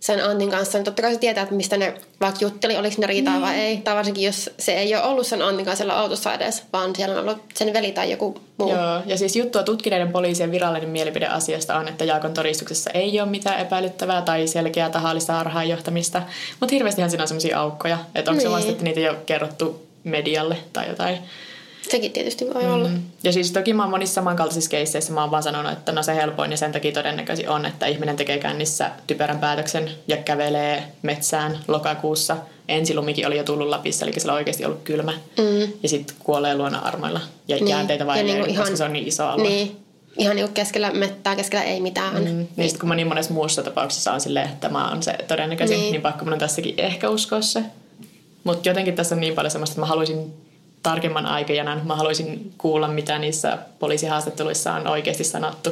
[0.03, 3.07] sen Antin kanssa, niin totta kai se tietää, että mistä ne vaikka jutteli, oliko ne
[3.07, 3.77] riitaa vai ei.
[3.77, 7.15] Tai varsinkin, jos se ei ole ollut sen Antin kanssa siellä autossa edes, vaan siellä
[7.15, 8.71] on ollut sen veli tai joku muu.
[8.71, 13.29] Joo, ja siis juttua tutkineiden poliisien virallinen mielipide asiasta on, että Jaakon todistuksessa ei ole
[13.31, 16.23] mitään epäilyttävää tai selkeää tahallista harhaanjohtamista,
[16.61, 18.57] mutta hirveästihan siinä on sellaisia aukkoja, että onko se Niin.
[18.57, 21.19] vasta, että niitä ei ole kerrottu medialle tai jotain.
[21.91, 22.89] Sekin tietysti voi olla.
[22.89, 23.03] Mm.
[23.25, 26.15] Ja siis toki mä oon monissa samankaltaisissa keisseissä mä oon vaan sanonut, että no se
[26.15, 31.59] helpoin ja sen takia todennäköisesti on, että ihminen tekee kännissä typerän päätöksen ja kävelee metsään
[31.69, 32.37] lokakuussa.
[32.69, 35.13] Ensilumikin oli jo tullut Lapissa, eli sillä on oikeasti ollut kylmä.
[35.13, 35.73] Mm.
[35.83, 37.69] Ja sitten kuolee luonnonarmoilla ja niin.
[37.69, 39.49] jäänteitä vain, niin koska ihan, se on niin iso alue.
[39.49, 39.77] Niin.
[40.19, 42.15] Ihan niin kuin keskellä mettää, keskellä ei mitään.
[42.15, 42.25] Mm.
[42.25, 42.69] Niin, niin.
[42.69, 45.93] sitten kun mä niin monessa muussa tapauksessa on silleen, että tämä on se todennäköisin, niin,
[45.93, 47.63] niin pakko mun on tässäkin ehkä uskoa se.
[48.45, 50.35] Mutta jotenkin tässä on niin paljon semmoista, että mä haluaisin
[50.83, 51.87] tarkemman aikajanan.
[51.87, 55.71] Mä haluaisin kuulla, mitä niissä poliisihaastatteluissa on oikeasti sanottu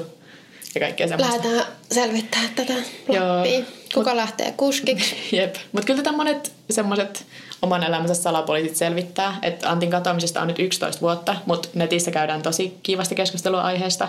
[0.74, 1.36] ja kaikkea semmoista.
[1.36, 2.72] Lähdetään selvittää tätä
[3.08, 3.60] loppia.
[3.94, 5.16] Kuka mut, lähtee kuskiksi?
[5.32, 5.54] Jep.
[5.72, 7.26] Mutta kyllä tätä monet semmoiset
[7.62, 9.38] oman elämänsä salapoliisit selvittää.
[9.42, 14.08] Että Antin katoamisesta on nyt 11 vuotta, mutta netissä käydään tosi kiivasti keskustelua aiheesta.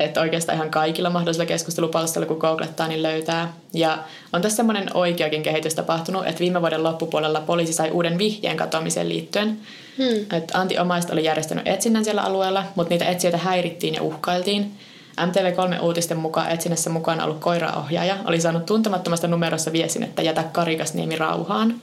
[0.00, 3.52] Että oikeastaan ihan kaikilla mahdollisilla keskustelupalstoilla, kun googlettaa, niin löytää.
[3.74, 3.98] Ja
[4.32, 9.08] on tässä semmoinen oikeakin kehitys tapahtunut, että viime vuoden loppupuolella poliisi sai uuden vihjeen katoamiseen
[9.08, 9.58] liittyen.
[9.98, 10.36] Hmm.
[10.38, 14.72] Että Antti omaiset oli järjestänyt etsinnän siellä alueella, mutta niitä etsijöitä häirittiin ja uhkailtiin.
[15.20, 21.80] MTV3-uutisten mukaan etsinnässä mukana ollut koiraohjaaja oli saanut tuntemattomasta numerossa viestin, että jätä Karikasniemi rauhaan.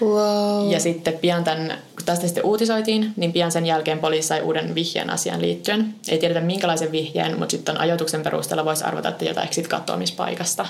[0.00, 0.72] Wow.
[0.72, 4.74] Ja sitten pian tämän, kun tästä sitten uutisoitiin, niin pian sen jälkeen poliisi sai uuden
[4.74, 5.94] vihjeen asian liittyen.
[6.08, 10.66] Ei tiedetä minkälaisen vihjeen, mutta sitten ajoituksen perusteella voisi arvata, että jotain sitten katoamispaikasta.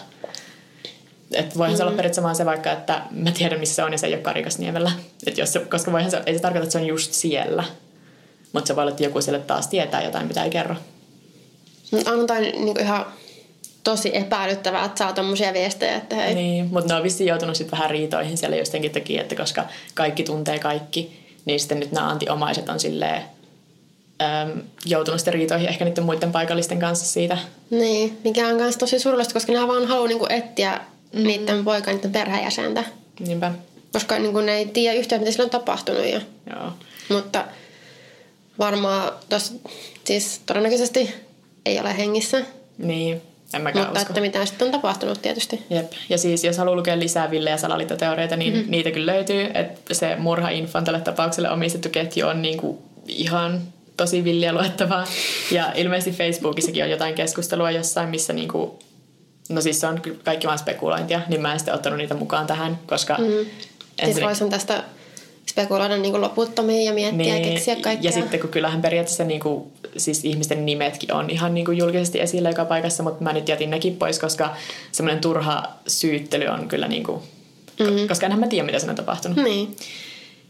[1.33, 1.77] Et voihan mm-hmm.
[1.77, 1.97] se olla mm.
[1.97, 4.91] periaatteessa vaan se vaikka, että mä tiedän missä se on ja se ei ole Karikasniemellä.
[5.27, 7.65] Et jos se, koska voihan se, ei se tarkoita, että se on just siellä.
[8.53, 10.75] Mutta se voi olla, että joku siellä taas tietää jotain, mitä ei kerro.
[12.07, 13.07] On toi niin ihan
[13.85, 16.35] tosi epäilyttävää, että saa tommosia viestejä, että hei.
[16.35, 20.23] Niin, mutta ne on vissiin joutunut sitten vähän riitoihin siellä jostenkin takia, että koska kaikki
[20.23, 23.23] tuntee kaikki, niin sitten nyt nämä antiomaiset on silleen
[24.23, 27.39] äm, joutunut sitten riitoihin ehkä niiden muiden paikallisten kanssa siitä.
[27.71, 30.95] Niin, mikä on myös tosi surullista, koska ne vaan haluaa niinku etsiä mm.
[31.24, 32.85] Niiden poika, niiden perheenjäsentä.
[33.20, 33.52] Niinpä.
[33.92, 36.05] Koska niinku ne ei tiedä yhtään, mitä sillä on tapahtunut.
[36.05, 36.20] Ja...
[36.50, 36.72] Joo.
[37.09, 37.44] Mutta
[38.59, 39.55] varmaan tos,
[40.05, 41.14] siis todennäköisesti
[41.66, 42.44] ei ole hengissä.
[42.79, 43.22] Niin,
[43.55, 44.11] en mäkään Mutta usko.
[44.11, 45.62] että mitä sitten on tapahtunut tietysti.
[45.70, 45.92] Jep.
[46.09, 48.70] Ja siis jos haluaa lukea lisää Ville- ja salaliittoteorioita, niin mm-hmm.
[48.70, 49.50] niitä kyllä löytyy.
[49.55, 53.62] Että se murha Infantalle tapaukselle omistettu ketju on niinku ihan
[53.96, 55.07] tosi villiä luettavaa.
[55.50, 58.79] Ja ilmeisesti Facebookissakin on jotain keskustelua jossain, missä niinku,
[59.48, 62.78] no siis se on kaikki vaan spekulointia, niin mä en sitten ottanut niitä mukaan tähän,
[62.87, 63.16] koska...
[63.18, 63.46] Mm.
[64.04, 64.85] Siis voisin tästä
[65.50, 68.11] spekuloida niin loputtomiin ja miettiä niin, ja keksiä kaikkea.
[68.11, 72.20] Ja sitten kun kyllähän periaatteessa niin kuin, siis ihmisten nimetkin on ihan niin kuin julkisesti
[72.20, 74.56] esillä joka paikassa, mutta mä nyt jätin nekin pois, koska
[74.92, 77.20] semmoinen turha syyttely on kyllä niin kuin,
[77.80, 78.09] mm-hmm.
[78.09, 79.38] koska enhän mä tiedä, mitä siinä on tapahtunut.
[79.44, 79.76] Niin.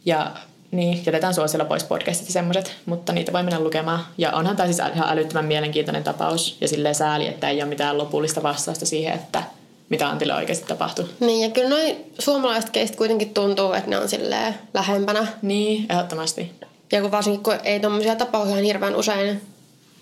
[0.04, 0.32] Ja
[0.70, 4.00] niin, jätetään suosilla pois podcastit ja semmoiset, mutta niitä voi mennä lukemaan.
[4.18, 7.98] Ja onhan tämä siis ihan älyttömän mielenkiintoinen tapaus ja silleen sääli, että ei ole mitään
[7.98, 9.42] lopullista vastausta siihen, että
[9.88, 11.08] mitä Antille oikeasti tapahtui.
[11.20, 15.26] Niin, ja kyllä noin suomalaiset keistä kuitenkin tuntuu, että ne on silleen lähempänä.
[15.42, 16.52] Niin, ehdottomasti.
[16.92, 19.40] Ja kun varsinkin, kun ei tuommoisia tapahdu ihan hirveän usein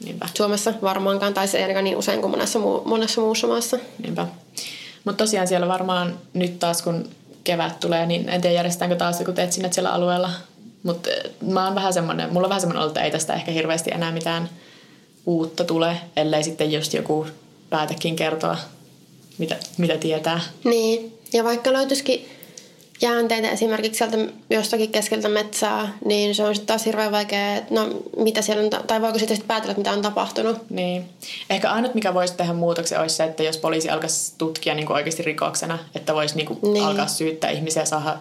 [0.04, 0.28] Niinpä.
[0.34, 3.78] Suomessa varmaankaan, tai se ei ainakaan niin usein kuin monessa, muu, monessa muussa maassa.
[4.02, 4.26] Niinpä.
[5.04, 7.08] Mutta tosiaan siellä varmaan nyt taas, kun
[7.44, 10.30] kevät tulee, niin en tiedä järjestetäänkö taas joku etsinnät siellä alueella.
[10.84, 13.90] Mutta eh, mä oon vähän semmonen, mulla on vähän semmoinen että ei tästä ehkä hirveästi
[13.90, 14.48] enää mitään
[15.26, 17.26] uutta tule, ellei sitten just joku
[17.70, 18.56] päätäkin kertoa
[19.38, 20.40] mitä, mitä tietää.
[20.64, 22.28] Niin, ja vaikka löytyisikin
[23.00, 24.16] jäänteitä esimerkiksi sieltä
[24.50, 28.86] jostakin keskeltä metsää, niin se on sitten taas hirveän vaikea, että no mitä siellä on,
[28.86, 30.70] tai voiko sitten päätellä, että mitä on tapahtunut.
[30.70, 31.04] Niin.
[31.50, 34.94] Ehkä ainut, mikä voisi tehdä muutoksen, olisi se, että jos poliisi alkaisi tutkia niin kuin
[34.94, 36.84] oikeasti rikoksena, että voisi niin kuin niin.
[36.84, 38.16] alkaa syyttää ihmisiä saada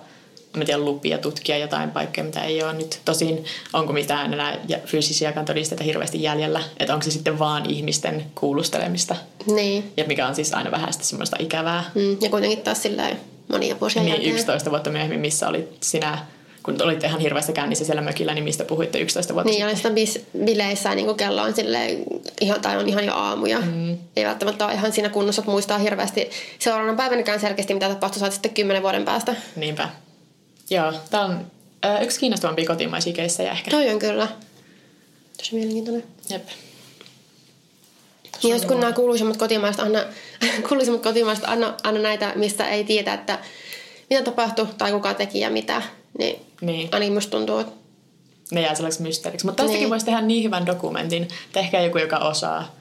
[0.59, 2.99] mä tiedän, lupia tutkia jotain paikkoja, mitä ei ole nyt.
[3.05, 9.15] Tosin onko mitään enää fyysisiäkään todisteita hirveästi jäljellä, että onko se sitten vaan ihmisten kuulustelemista.
[9.45, 9.91] Niin.
[9.97, 11.83] Ja mikä on siis aina vähän sitä semmoista ikävää.
[11.95, 13.09] Mm, ja kuitenkin taas sillä
[13.47, 14.35] monia vuosia Niin, jälkeen.
[14.35, 16.17] 11 vuotta myöhemmin, missä olit sinä
[16.63, 19.95] kun olitte ihan hirveässä käynnissä siellä mökillä, niin mistä puhuitte 11 vuotta Niin, sitten?
[19.95, 21.97] Niin, sitä bileissä niin kello on sille
[22.41, 23.59] ihan, tai on ihan jo aamuja.
[23.61, 23.97] Mm.
[24.15, 28.33] Ei välttämättä ole ihan siinä kunnossa, että muistaa hirveästi seuraavana päivänäkään selkeästi, mitä tapahtui, saat
[28.33, 29.35] sitten kymmenen vuoden päästä.
[29.55, 29.89] Niinpä.
[30.69, 31.51] Joo, tämä on
[31.85, 33.71] ö, yksi kiinnostavampia kotimaisia keissejä ehkä.
[33.71, 34.27] Toi on kyllä.
[35.37, 36.03] Tosi mielenkiintoinen.
[36.29, 36.47] Jep.
[38.43, 39.99] Ja jos kun nämä kuuluisimmat kotimaiset, anna,
[40.67, 43.39] kuuluisimmat kotimaiset anna, anna näitä, mistä ei tiedä, että
[44.09, 45.81] mitä tapahtui tai kuka teki ja mitä,
[46.17, 46.89] niin, niin.
[46.91, 47.73] ainakin musta tuntuu, että
[48.51, 49.45] ne jää sellaiseksi mysteeriksi.
[49.45, 49.89] Mutta tästäkin niin.
[49.89, 51.27] voisi tehdä niin hyvän dokumentin.
[51.51, 52.75] Tehkää joku, joka osaa.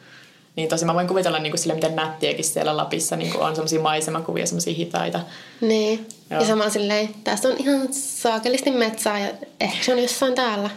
[0.56, 3.54] Niin tosi mä voin kuvitella niin kuin sille, miten nättiäkin siellä Lapissa niin kuin on
[3.54, 5.20] semmoisia maisemakuvia, semmoisia hitaita.
[5.60, 6.06] Niin.
[6.30, 6.40] Joo.
[6.40, 9.28] Ja sama silleen, tästä on ihan saakelisti metsää ja
[9.60, 10.70] ehkä se on jossain täällä.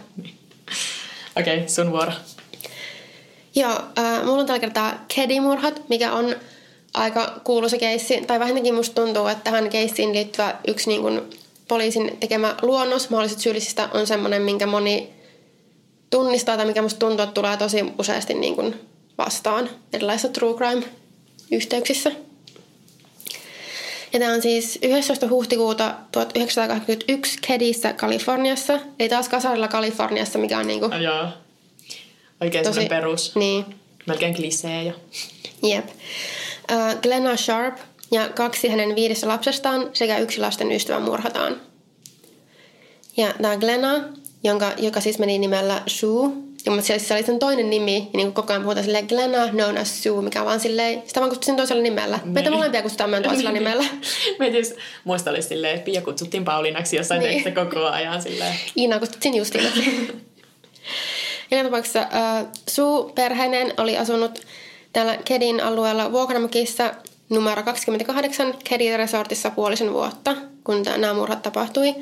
[1.36, 2.12] Okei, okay, sun vuoro.
[3.54, 6.36] Joo, äh, mulla on tällä kertaa Kedimurhat, mikä on
[6.94, 8.20] aika kuuluisa keissi.
[8.26, 11.22] Tai vähintäänkin musta tuntuu, että tähän keissiin liittyvä yksi niin kuin
[11.68, 15.10] poliisin tekemä luonnos mahdollisista syyllisistä on semmoinen, minkä moni
[16.10, 18.80] tunnistaa tai mikä musta tuntuu, että tulee tosi useasti niin kuin
[19.18, 22.12] vastaan erilaisissa true crime-yhteyksissä.
[24.12, 25.28] Ja tämä on siis 11.
[25.28, 28.80] huhtikuuta 1981 Kedissä, Kaliforniassa.
[28.98, 30.90] Eli taas kasarilla Kaliforniassa, mikä on niinku...
[31.02, 31.28] Joo.
[32.40, 33.34] Oikein tosi, perus.
[33.34, 33.64] Niin.
[34.06, 34.92] Melkein klisee jo.
[35.62, 35.86] Jep.
[35.86, 37.76] Uh, Glenna Sharp
[38.10, 41.60] ja kaksi hänen viidestä lapsestaan sekä yksi lasten ystävä murhataan.
[43.16, 44.04] Ja tämä Glenna,
[44.44, 46.30] jonka, joka siis meni nimellä Sue,
[46.66, 49.78] ja mutta se, oli sen toinen nimi, ja niin koko ajan puhutaan silleen Glenna known
[49.78, 52.16] as Sue, mikä vaan silleen, sitä vaan kutsuttiin toisella nimellä.
[52.16, 52.32] Niin.
[52.32, 53.84] Meitä molempia kutsutaan meidän toisella nimellä.
[54.38, 54.72] Meitä just
[55.04, 57.30] muista oli silleen, että Pia kutsuttiin Paulinaksi jossain niin.
[57.30, 58.54] tekstissä koko ajan silleen.
[58.76, 59.80] Iina kutsuttiin Justinaksi.
[61.50, 64.38] Joka tapauksessa uh, Sue perheinen oli asunut
[64.92, 66.94] täällä Kedin alueella Vuokramokissa
[67.28, 71.94] numero 28 Kedin Resortissa puolisen vuotta, kun nämä murhat tapahtui.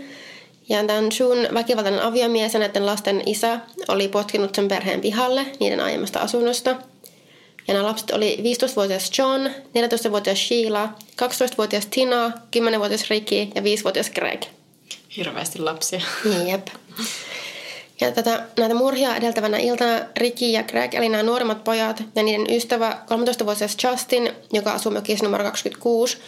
[0.68, 5.80] Ja tämän Shun väkivaltainen aviomies ja näiden lasten isä oli potkinut sen perheen pihalle niiden
[5.80, 6.70] aiemmasta asunnosta.
[7.68, 10.88] Ja nämä lapset oli 15-vuotias John, 14-vuotias Sheila,
[11.22, 14.42] 12-vuotias Tina, 10-vuotias Ricky ja 5-vuotias Greg.
[15.16, 16.00] Hirveästi lapsia.
[16.50, 16.66] Jep.
[18.00, 22.56] Ja tätä, näitä murhia edeltävänä iltana Ricky ja Greg, eli nämä nuoremmat pojat ja niiden
[22.56, 26.18] ystävä 13-vuotias Justin, joka asuu mökissä numero 26,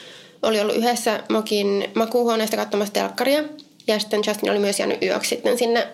[0.43, 3.45] oli ollut yhdessä mokin makuuhuoneesta katsomassa telkkaria–
[3.87, 5.89] ja sitten Justin oli myös jäänyt yöksi sitten sinne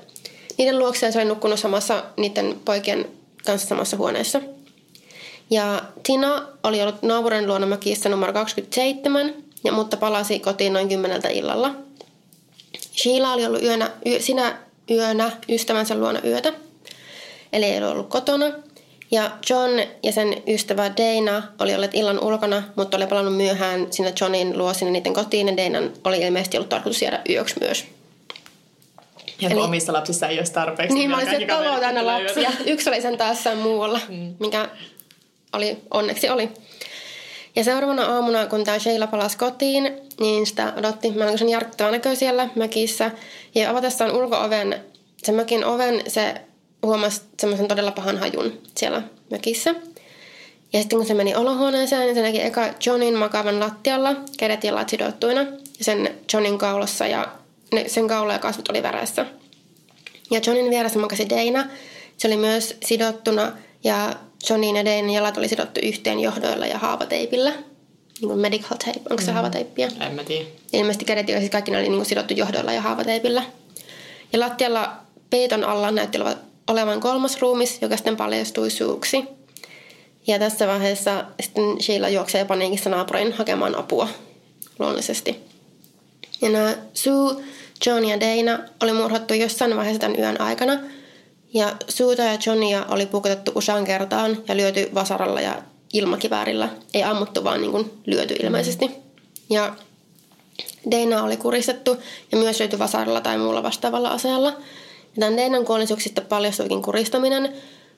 [0.58, 3.08] niiden luokse ja se oli nukkunut samassa niiden poikien
[3.46, 4.40] kanssa samassa huoneessa.
[5.50, 11.28] Ja Tina oli ollut naapurin luona mökissä numero 27, ja, mutta palasi kotiin noin kymmeneltä
[11.28, 11.74] illalla.
[12.96, 14.58] Sheila oli ollut yönä, yö, sinä
[14.90, 16.52] yönä ystävänsä luona yötä,
[17.52, 18.46] eli ei ollut kotona.
[19.12, 19.70] Ja John
[20.02, 24.74] ja sen ystävä Dana oli olleet illan ulkona, mutta oli palannut myöhään sinne Johnin luo
[24.74, 25.48] sinne niiden kotiin.
[25.48, 27.84] Ja Danan oli ilmeisesti ollut tarkoitus jäädä yöksi myös.
[29.40, 30.94] Ja Eli, omissa lapsissa ei olisi tarpeeksi.
[30.94, 32.50] Niin, mä olisin, että aina lapsia.
[32.66, 34.34] Yksi oli sen taas muualla, mm.
[34.40, 34.68] mikä
[35.52, 36.48] oli, onneksi oli.
[37.56, 42.48] Ja seuraavana aamuna, kun tämä Sheila palasi kotiin, niin sitä odotti melkoisen järkyttävä näkö siellä
[42.54, 43.10] mökissä.
[43.54, 44.84] Ja avatessaan ulko-oven,
[45.22, 46.34] sen mökin oven, se
[46.82, 49.74] huomasi semmoisen todella pahan hajun siellä mökissä.
[50.72, 54.88] Ja sitten kun se meni olohuoneeseen, niin se näki eka Johnin makavan lattialla, kädet jalat
[54.88, 55.40] sidottuina,
[55.78, 57.32] ja sen Johnin kaulassa, ja
[57.72, 59.26] ne, sen kaula ja kasvot oli värässä.
[60.30, 61.66] Ja Johnin vieressä makasi Dana.
[62.16, 63.52] Se oli myös sidottuna,
[63.84, 64.16] ja
[64.50, 67.50] Johnin ja Danan jalat oli sidottu yhteen johdoilla ja haavateipillä.
[67.50, 69.00] Niin kuin medical tape.
[69.10, 69.34] Onko se mm.
[69.34, 69.88] haavateippia?
[70.00, 70.44] En mä tiedä.
[70.72, 73.42] Ilmeisesti kädet ja siis kaikki ne oli niin kuin sidottu johdoilla ja haavateipillä.
[74.32, 74.96] Ja lattialla
[75.30, 79.24] peiton alla näytti olevan olevan kolmas ruumis, joka sitten paljastui suuksi.
[80.26, 84.08] Ja tässä vaiheessa sitten Sheila juoksee paniikissa naapurin hakemaan apua
[84.78, 85.36] luonnollisesti.
[86.42, 87.44] Ja nämä Sue,
[87.86, 90.78] John ja Dana oli murhattu jossain vaiheessa tämän yön aikana.
[91.54, 96.68] Ja Suuta ja Johnia oli pukotettu usean kertaan ja lyöty vasaralla ja ilmakiväärillä.
[96.94, 98.90] Ei ammuttu, vaan niin kuin lyöty ilmeisesti.
[99.50, 99.76] Ja
[100.90, 101.96] Dana oli kuristettu
[102.32, 104.56] ja myös lyöty vasaralla tai muulla vastaavalla aseella–
[105.20, 107.52] tämän Deinan kuollisuuksista paljastuikin kuristaminen,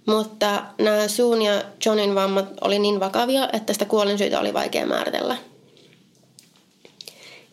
[0.07, 5.37] mutta nämä Suun ja Johnin vammat oli niin vakavia, että sitä kuolinsyytä oli vaikea määritellä.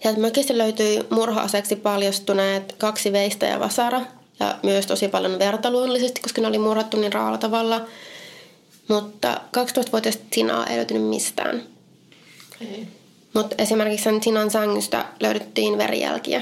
[0.04, 4.02] Ja mökistä löytyi murha-aseeksi paljastuneet kaksi veistä ja vasara
[4.40, 7.82] ja myös tosi paljon verta luonnollisesti, koska ne oli murhattu niin raalla tavalla.
[8.88, 11.64] Mutta 12-vuotias Tinaa ei löytynyt mistään.
[13.34, 16.42] Mutta esimerkiksi sen Tinan sängystä löydettiin verijälkiä.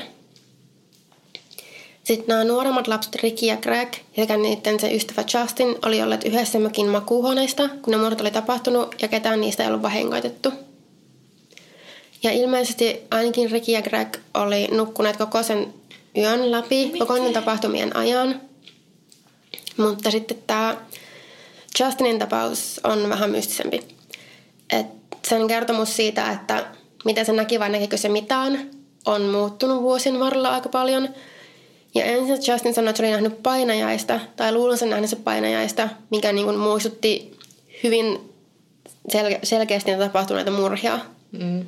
[2.10, 6.60] Sitten nämä nuoremmat lapset Ricky ja Greg sekä niiden se ystävä Justin oli olleet yhdessä
[6.60, 10.54] mökin makuuhuoneista, kun ne murhat oli tapahtunut ja ketään niistä ei ollut vahingoitettu.
[12.24, 15.74] Ja ilmeisesti ainakin Ricky ja Greg oli nukkuneet koko sen
[16.17, 17.00] yön läpi, Miten?
[17.00, 18.41] koko sen tapahtumien ajan.
[19.78, 20.78] Mutta sitten tämä
[21.80, 23.82] Justinin tapaus on vähän mystisempi.
[24.69, 24.88] Et
[25.28, 26.65] sen kertomus siitä, että
[27.06, 28.69] mitä se näki vai näkikö se mitään,
[29.06, 31.10] on muuttunut vuosien varrella aika paljon–
[31.95, 36.34] ja ensin Justin sanoi, että se oli nähnyt painajaista, tai luulensa nähnyt se painajaista, mikä
[36.34, 37.38] niin kuin muistutti
[37.84, 38.19] hyvin
[39.12, 40.99] sel- selkeästi tapahtuneita murhia.
[41.32, 41.65] Mm.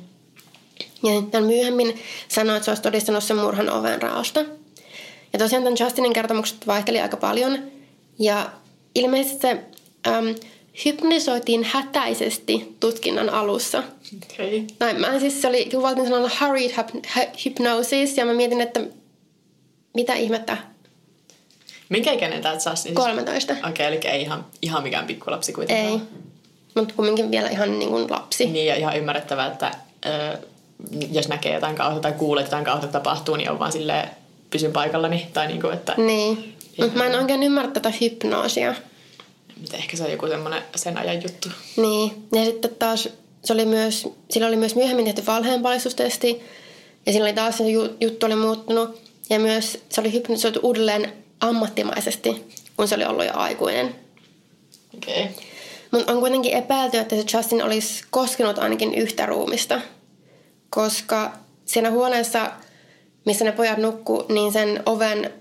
[1.02, 4.44] Ja sitten myöhemmin sanoi, että se olisi todistanut sen murhan oven raosta.
[5.32, 7.58] Ja tosiaan tämän Justinin kertomukset vaihteli aika paljon.
[8.18, 8.50] Ja
[8.94, 9.58] ilmeisesti se
[10.06, 10.34] äm,
[10.84, 13.82] hypnisoitiin hätäisesti tutkinnan alussa.
[14.32, 14.62] Okay.
[14.78, 16.70] Tai mä siis se oli, kuvaltiin sanalla hurried
[17.44, 18.80] hypnosis, ja mä mietin, että
[19.94, 20.56] mitä ihmettä?
[21.88, 22.94] Minkä ikäinen tämä Justin?
[22.94, 23.52] 13.
[23.52, 25.92] Okei, okay, eli ei ihan, ihan mikään pikkulapsi kuitenkaan.
[25.92, 26.00] Ei,
[26.74, 28.46] mutta kumminkin vielä ihan niin kuin lapsi.
[28.46, 29.70] Niin, ja ihan ymmärrettävää, että
[30.06, 30.38] ö,
[31.12, 34.10] jos näkee jotain kautta tai kuulee jotain kautta tapahtuu, niin on vaan silleen
[34.50, 35.26] pysyn paikallani.
[35.32, 35.94] Tai niin kuin, että...
[35.96, 36.56] Niin.
[36.78, 38.74] Mutta mä en oikein ymmärrä tätä hypnoosia.
[39.60, 41.48] Mutta ehkä se on joku semmoinen sen ajan juttu.
[41.76, 42.28] Niin.
[42.32, 43.08] Ja sitten taas
[43.44, 46.42] se oli myös, sillä oli myös myöhemmin tehty valheenpalistustesti.
[47.06, 47.64] Ja sillä oli taas se
[48.00, 49.01] juttu oli muuttunut.
[49.30, 52.44] Ja myös se oli hypnotisoitu uudelleen ammattimaisesti,
[52.76, 53.94] kun se oli ollut jo aikuinen.
[54.94, 55.22] Okei.
[55.22, 55.34] Okay.
[55.90, 59.80] Mutta on kuitenkin epäilty, että se Justin olisi koskenut ainakin yhtä ruumista.
[60.70, 61.32] Koska
[61.64, 62.52] siinä huoneessa,
[63.24, 65.32] missä ne pojat nukku, niin sen oven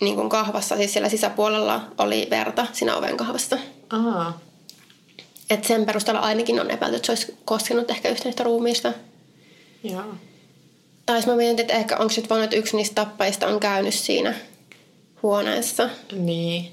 [0.00, 3.58] niin kuin kahvassa, siis siellä sisäpuolella oli verta siinä oven kahvassa.
[3.90, 4.38] Aha.
[5.50, 8.92] Et sen perusteella ainakin on epäilty, että se olisi koskenut ehkä yhtä yhtä ruumiista.
[9.84, 10.04] Joo.
[11.06, 14.34] Tai mä mietin, että ehkä onko sitten voinut, että yksi niistä tappajista on käynyt siinä
[15.22, 15.88] huoneessa.
[16.12, 16.70] Niin.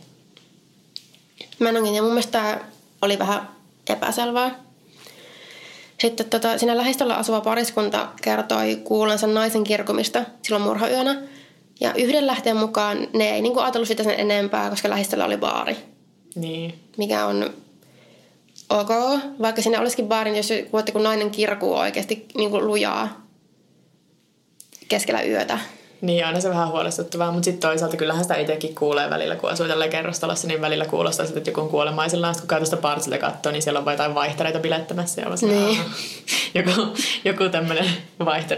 [1.60, 2.60] Mä en ja mun mielestä tämä
[3.02, 3.50] oli vähän
[3.90, 4.60] epäselvää.
[5.98, 11.22] Sitten tota, siinä lähistöllä asuva pariskunta kertoi kuulensa naisen kirkumista silloin murhayönä.
[11.80, 15.78] Ja yhden lähteen mukaan ne ei niinku ajatellut sitä sen enempää, koska lähistöllä oli baari.
[16.36, 16.80] Niin.
[16.98, 17.54] Mikä on
[18.70, 18.90] ok,
[19.42, 23.27] vaikka siinä olisikin baarin, jos kuutte, kun nainen kirkuu oikeasti niinku lujaa
[24.88, 25.60] keskellä yötä.
[26.02, 29.68] Niin, on se vähän huolestuttavaa, mutta sitten toisaalta kyllähän sitä itsekin kuulee välillä, kun asuu
[29.68, 33.52] tällä kerrostalossa, niin välillä kuulostaa sitten, että joku on kuolemaisillaan, kun katsoo sitä parsilta katsoo,
[33.52, 35.80] niin siellä on jotain vaihtereita bilettämässä ja niin.
[36.54, 36.72] joku,
[37.26, 37.86] joku tämmöinen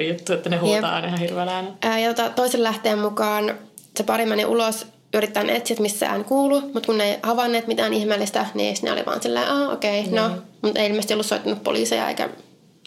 [0.08, 2.00] juttu, että ne huutaa aina ihan hirveällä äänellä.
[2.00, 3.56] Ja tota, toisen lähteen mukaan
[3.98, 7.68] se pari meni ulos yrittää etsiä, että missä ään kuulu, mutta kun ne ei havainneet
[7.68, 10.30] mitään ihmeellistä, niin ne oli vaan silleen, okei, okay, no,
[10.62, 12.30] mutta ei ilmeisesti ollut soittanut poliiseja eikä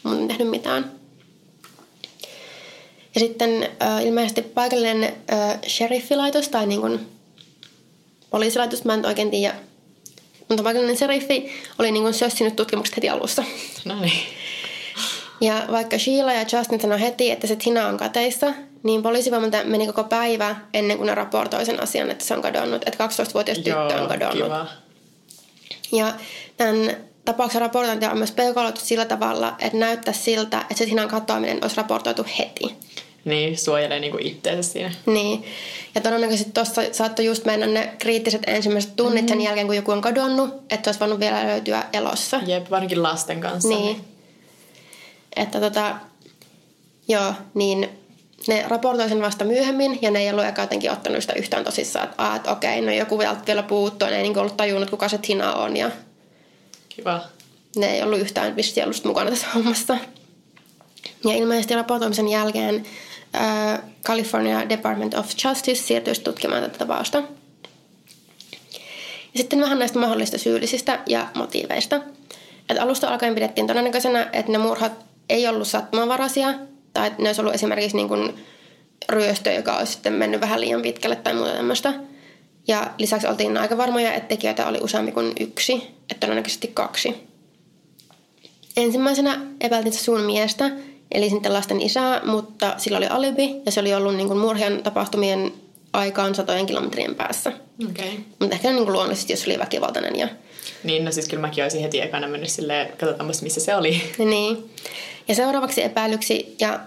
[0.02, 1.01] mun tehnyt mitään.
[3.14, 7.08] Ja sitten äh, ilmeisesti paikallinen äh, sheriffilaitos tai niin kuin
[8.30, 9.54] poliisilaitos, mä en oikein tiedä.
[10.48, 13.44] Mutta paikallinen sheriffi oli niin kuin sössinyt tutkimukset heti alussa.
[13.84, 14.22] No niin.
[15.40, 19.86] Ja vaikka Sheila ja Justin sanoi heti, että se Tina on kateissa, niin poliisivalmentaja meni
[19.86, 22.82] koko päivä ennen kuin ne raportoi sen asian, että se on kadonnut.
[22.86, 24.44] Että 12-vuotias tyttö on kadonnut.
[24.44, 24.66] Kiva.
[25.92, 26.12] Ja
[26.56, 31.58] tämän tapauksen raportointi on myös peukaloitu sillä tavalla, että näyttää siltä, että se Tinan katoaminen
[31.62, 32.76] olisi raportoitu heti.
[33.24, 34.92] Niin, suojelee niinku itseänsä siinä.
[35.06, 35.44] Niin.
[35.94, 39.28] Ja todennäköisesti tuossa saattoi just mennä ne kriittiset ensimmäiset tunnit mm.
[39.28, 42.40] sen jälkeen, kun joku on kadonnut, että olisi voinut vielä löytyä elossa.
[42.46, 43.68] Jep, varsinkin lasten kanssa.
[43.68, 43.84] Niin.
[43.84, 44.04] niin.
[45.36, 45.96] Että tota,
[47.08, 47.88] joo, niin
[48.48, 52.04] ne raportoi sen vasta myöhemmin ja ne ei ollut eka jotenkin ottanut sitä yhtään tosissaan,
[52.04, 55.18] että, ah, että okei, no joku vielä puuttuu, ne ei niin ollut tajunnut, kuka se
[55.18, 55.90] Tina on ja
[56.88, 57.20] Kiva.
[57.76, 59.98] Ne ei ollut yhtään vissi ollut mukana tässä hommassa.
[61.24, 62.86] Ja ilmeisesti raportoimisen jälkeen
[64.04, 67.18] California Department of Justice siirtyisi tutkimaan tätä tapausta.
[69.34, 72.00] Ja sitten vähän näistä mahdollisista syyllisistä ja motiiveista.
[72.68, 74.92] Et alusta alkaen pidettiin todennäköisenä, että ne murhat
[75.28, 76.54] ei ollut sattumanvaraisia,
[76.94, 78.44] tai että ne olisi ollut esimerkiksi niin kuin
[79.08, 81.94] ryöstö, joka olisi sitten mennyt vähän liian pitkälle tai muuta tämmöistä.
[82.68, 85.74] Ja lisäksi oltiin aika varmoja, että tekijöitä oli useampi kuin yksi,
[86.10, 87.28] että todennäköisesti kaksi.
[88.76, 90.70] Ensimmäisenä epäiltiin sun miestä,
[91.14, 94.82] eli sitten lasten isää, mutta sillä oli alibi ja se oli ollut niin kuin murhien
[94.82, 95.52] tapahtumien
[95.92, 97.52] aikaan satojen kilometrien päässä.
[97.90, 98.10] Okay.
[98.38, 100.18] Mutta ehkä niin kuin luonnollisesti, jos oli väkivaltainen.
[100.18, 100.28] Ja...
[100.84, 104.02] Niin, no siis kyllä mäkin olisin heti ekana mennyt silleen, katsotaan missä se oli.
[104.18, 104.70] Niin.
[105.28, 106.80] Ja seuraavaksi epäilyksi, ja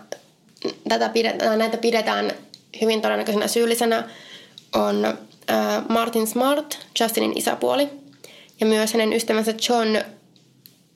[0.89, 2.31] tätä pidetään, näitä pidetään
[2.81, 4.09] hyvin todennäköisenä syyllisenä,
[4.73, 7.89] on äh, Martin Smart, Justinin isäpuoli,
[8.59, 9.97] ja myös hänen ystävänsä John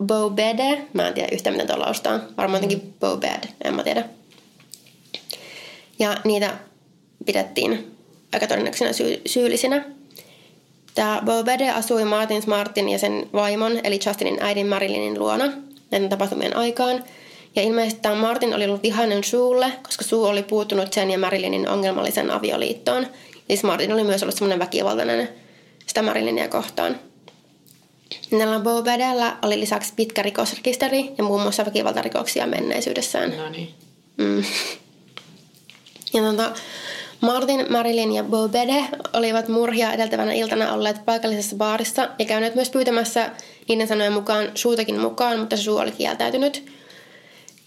[0.05, 0.81] Bobede.
[0.93, 2.19] Mä en tiedä yhtään, miten tuolla laustaa.
[2.37, 4.03] Varmaan jotenkin Bobed, en mä tiedä.
[5.99, 6.53] Ja niitä
[7.25, 7.95] pidettiin
[8.33, 9.85] aika todennäköisenä syy- syyllisinä.
[10.95, 15.45] Tämä Bobede asui Martin Smartin ja sen vaimon, eli Justinin äidin Marilynin luona
[15.91, 17.03] näiden tapahtumien aikaan.
[17.55, 21.69] Ja ilmeisesti tämä Martin oli ollut vihainen suulle, koska suu oli puuttunut sen ja Marilynin
[21.69, 23.07] ongelmallisen avioliittoon.
[23.47, 25.29] Siis Martin oli myös ollut semmoinen väkivaltainen
[25.87, 26.99] sitä Marilynia kohtaan.
[28.31, 33.37] Näillä Bobedellä oli lisäksi pitkä rikosrekisteri ja muun muassa väkivaltarikoksia menneisyydessään.
[33.37, 33.73] No niin.
[34.17, 34.43] Mm.
[36.13, 36.51] Ja tuota,
[37.21, 43.31] Martin, Marilyn ja Bobede olivat murhia edeltävänä iltana olleet paikallisessa baarissa ja käyneet myös pyytämässä
[43.67, 46.65] niiden sanojen mukaan suutakin mukaan, mutta se suu oli kieltäytynyt.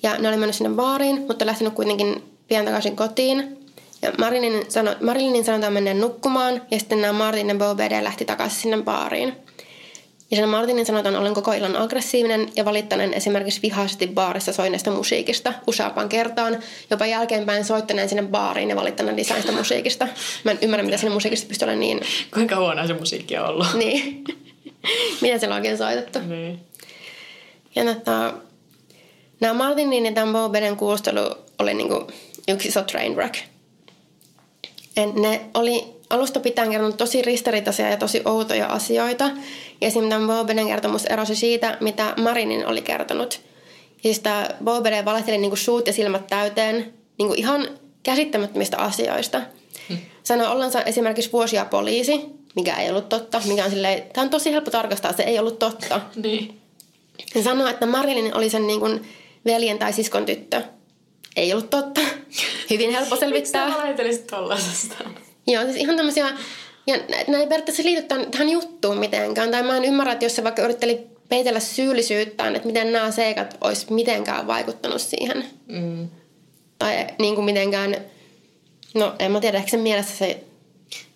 [0.03, 3.59] Ja ne oli mennyt sinne baariin, mutta lähtenyt kuitenkin pian takaisin kotiin.
[4.03, 8.61] Ja Marilynin, sano, Marilynin sanotaan menneen nukkumaan ja sitten nämä Martin ja Bobede lähti takaisin
[8.61, 9.37] sinne baariin.
[10.33, 15.53] Ja sen Martinin sanotaan ollen koko illan aggressiivinen ja valittaneen esimerkiksi vihaisesti baarissa soineesta musiikista
[15.67, 16.59] useampaan kertaan,
[16.91, 20.09] jopa jälkeenpäin soittaneen sinne baariin ja valittaneen lisää musiikista.
[20.45, 22.01] Mä en ymmärrä, mitä sinne musiikista pystyy olemaan niin...
[22.35, 23.67] Kuinka huonoa se musiikki on ollut.
[23.75, 24.25] Niin.
[25.23, 26.19] mitä siellä on oikein soitettu.
[26.19, 26.61] Niin.
[27.75, 28.35] Ja tota,
[29.41, 32.07] nämä Martinin ja tämän Bobeden kuulustelu oli niinku
[32.49, 33.35] yksi iso train wreck.
[34.97, 39.25] Ne oli alusta pitäen kertonut tosi ristiriitaisia ja tosi outoja asioita.
[39.81, 43.41] Ja esimerkiksi tämän Bobeden kertomus erosi siitä, mitä Marinin oli kertonut.
[43.97, 47.69] Ja siis tämä Bobede valehteli niin kuin suut ja silmät täyteen niin kuin ihan
[48.03, 49.43] käsittämättömistä asioista.
[49.89, 49.99] Hmm.
[50.23, 52.21] Sanoi ollensa esimerkiksi vuosia poliisi,
[52.57, 53.43] mikä ei ollut totta.
[53.49, 56.01] Mikä on silleen, tämä on tosi helppo tarkastaa, se ei ollut totta.
[56.23, 56.61] niin.
[57.35, 59.09] Ja sanoi, että Marilyn oli sen niin kuin
[59.45, 60.63] veljen tai siskon tyttö.
[61.37, 62.01] Ei ollut totta.
[62.71, 63.67] Hyvin helppo selvittää.
[63.67, 63.83] Miksi sä?
[65.47, 66.27] Joo, siis ihan tämmöisiä,
[66.87, 69.51] ja nämä ei periaatteessa liity tähän, tähän juttuun mitenkään.
[69.51, 73.57] Tai mä en ymmärrä, että jos se vaikka yritteli peitellä syyllisyyttään, että miten nämä seikat
[73.61, 75.45] olisi mitenkään vaikuttanut siihen.
[75.67, 76.09] Mm.
[76.79, 77.97] Tai niin kuin mitenkään,
[78.95, 80.41] no en mä tiedä, ehkä sen mielessä se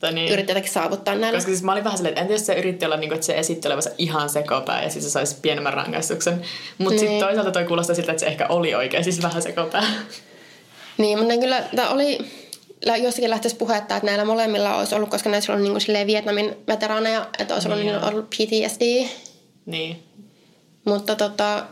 [0.00, 0.32] Tai niin.
[0.32, 1.36] yritti jotakin saavuttaa näillä.
[1.36, 3.26] Koska siis mä olin vähän silleen, että entä jos se yritti olla niin kuin, että
[3.26, 6.42] se esitti olevansa ihan sekopää ja siis se saisi pienemmän rangaistuksen.
[6.78, 7.00] Mutta niin.
[7.00, 9.84] sitten toisaalta toi kuulostaa siltä, että se ehkä oli oikein siis vähän sekopää.
[10.98, 12.18] Niin, mutta kyllä, tämä oli
[12.96, 17.26] jossakin lähtöisi puhetta, että näillä molemmilla olisi ollut, koska näissä on niin kuin Vietnamin veteraaneja,
[17.38, 18.08] että olisi ollut, Niin niin joo.
[18.10, 19.06] ollut PTSD.
[19.66, 20.02] Niin.
[20.84, 21.66] Mutta tota,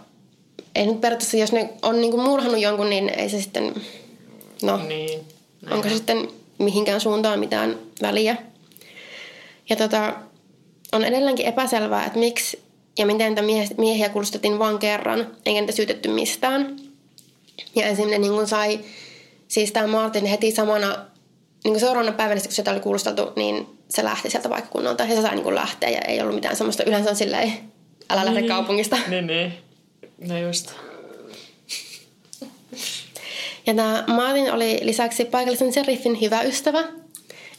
[0.75, 3.75] ei nyt periaatteessa, jos ne on niin murhannut jonkun, niin ei se sitten,
[4.63, 5.21] no, Niin.
[5.63, 5.91] Näin onko on.
[5.91, 8.37] se sitten mihinkään suuntaan mitään väliä.
[9.71, 10.15] Ja tota,
[10.93, 12.65] on edelleenkin epäselvää, että miksi
[12.99, 16.77] ja miten niitä miehiä, kuulustettiin vain kerran, eikä niitä syytetty mistään.
[17.77, 18.81] Ja ensimmäinen niin sai,
[19.49, 20.89] siis tämä Martin heti samana,
[21.65, 25.23] niin kuin seuraavana päivänä, kun sitä oli kuulusteltu, niin se lähti sieltä paikkakunnalta ja se
[25.23, 27.53] sai niin kuin lähteä ja ei ollut mitään semmoista, yleensä on silleen,
[28.11, 28.97] älä lähde kaupungista.
[29.09, 29.53] Niin, niin.
[30.29, 30.73] No just.
[33.67, 36.85] Ja tämä Martin oli lisäksi paikallisen seriffin hyvä ystävä.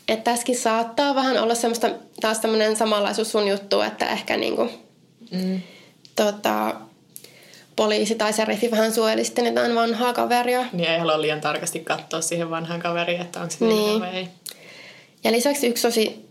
[0.08, 1.90] Että tässäkin saattaa vähän olla semmoista,
[2.22, 4.70] taas tämmöinen samanlaisuus sun juttu, että ehkä niinku,
[5.32, 5.62] Mm.
[6.16, 6.76] tota,
[7.76, 10.66] poliisi tai seriffi vähän suojeli sitten jotain vanhaa kaveria.
[10.74, 14.02] Niin ei halua liian tarkasti katsoa siihen vanhaan kaveriin, että onko se Niin.
[14.02, 14.28] vai ei.
[15.24, 16.26] Ja lisäksi yksi tosi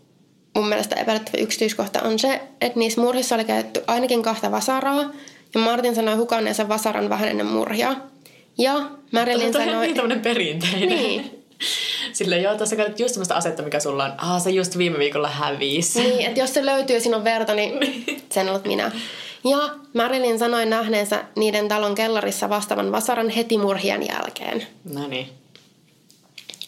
[0.54, 5.02] mun mielestä epäilyttävä yksityiskohta on se, että niissä murhissa oli käytetty ainakin kahta vasaraa.
[5.54, 7.94] Ja Martin sanoi hukanneensa vasaran vähän ennen murhia.
[8.58, 8.74] Ja
[9.12, 10.08] Marilyn Toi on sanoi...
[10.08, 10.88] niin perinteinen.
[10.88, 11.44] Niin.
[12.12, 14.12] Silleen joo, tässä käytät just semmoista asetta, mikä sulla on.
[14.18, 16.00] Ah, se just viime viikolla hävisi.
[16.00, 18.90] Niin, että jos se löytyy ja siinä on verta, niin sen olet minä.
[19.44, 24.66] Ja Marilyn sanoi nähneensä niiden talon kellarissa vastaavan vasaran heti murhien jälkeen.
[24.94, 25.28] No niin.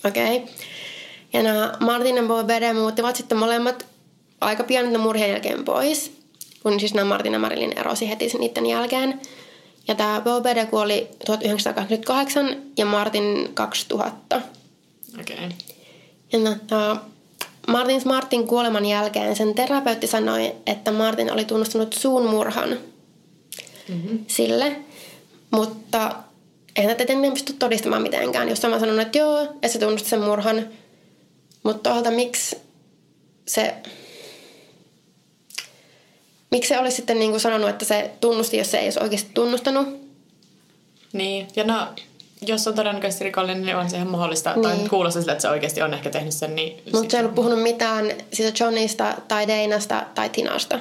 [0.04, 0.36] Okei.
[0.36, 0.48] Okay.
[1.32, 3.86] Ja nämä Martin ja Bobede muuttivat sitten molemmat
[4.40, 6.12] aika pian murhien jälkeen pois.
[6.62, 9.20] Kun siis nämä Martin ja Marilyn erosi heti sen niiden jälkeen.
[9.88, 14.42] Ja tämä Bobede kuoli 1988 ja Martin 2000.
[15.20, 15.36] Okei.
[15.36, 15.50] Okay.
[16.32, 16.96] Ja tota,
[17.66, 22.78] Martin Smartin kuoleman jälkeen sen terapeutti sanoi, että Martin oli tunnustanut suun murhan
[23.88, 24.24] mm-hmm.
[24.26, 24.76] sille,
[25.50, 26.16] mutta
[26.76, 28.48] eihän tätä ennen pysty todistamaan mitenkään.
[28.48, 30.68] Jos mä sanon, että joo, että se tunnusti sen murhan,
[31.62, 32.56] mutta toisaalta miksi
[33.46, 33.74] se...
[36.50, 39.30] Miksi se olisi sitten niin kuin sanonut, että se tunnusti, jos se ei olisi oikeasti
[39.34, 39.88] tunnustanut?
[41.12, 41.86] Niin, ja no,
[42.42, 44.52] jos on todennäköisesti rikollinen, niin on se ihan mahdollista.
[44.52, 44.62] Niin.
[44.62, 46.56] Tai kuulostaa siltä, että se oikeasti on ehkä tehnyt sen.
[46.56, 50.80] Niin Mutta se ei ollut puhunut mitään siitä Johnista tai Deinasta tai Tinasta.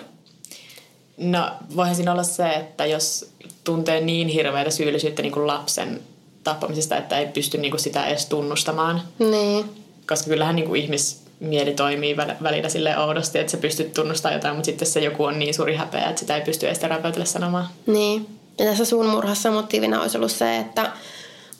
[1.17, 3.29] No, voihan siinä olla se, että jos
[3.63, 6.01] tuntee niin hirveätä syyllisyyttä niin kuin lapsen
[6.43, 9.01] tappamisesta, että ei pysty niin kuin sitä edes tunnustamaan.
[9.19, 9.65] Niin.
[10.07, 14.55] Koska kyllähän niin kuin ihmismieli toimii väl- välillä sille oudosti, että sä pystyt tunnustamaan jotain,
[14.55, 17.67] mutta sitten se joku on niin suuri häpeä, että sitä ei pysty edes terapeutille sanomaan.
[17.87, 18.27] Niin.
[18.59, 20.91] Ja tässä suun murhassa motiivina olisi ollut se, että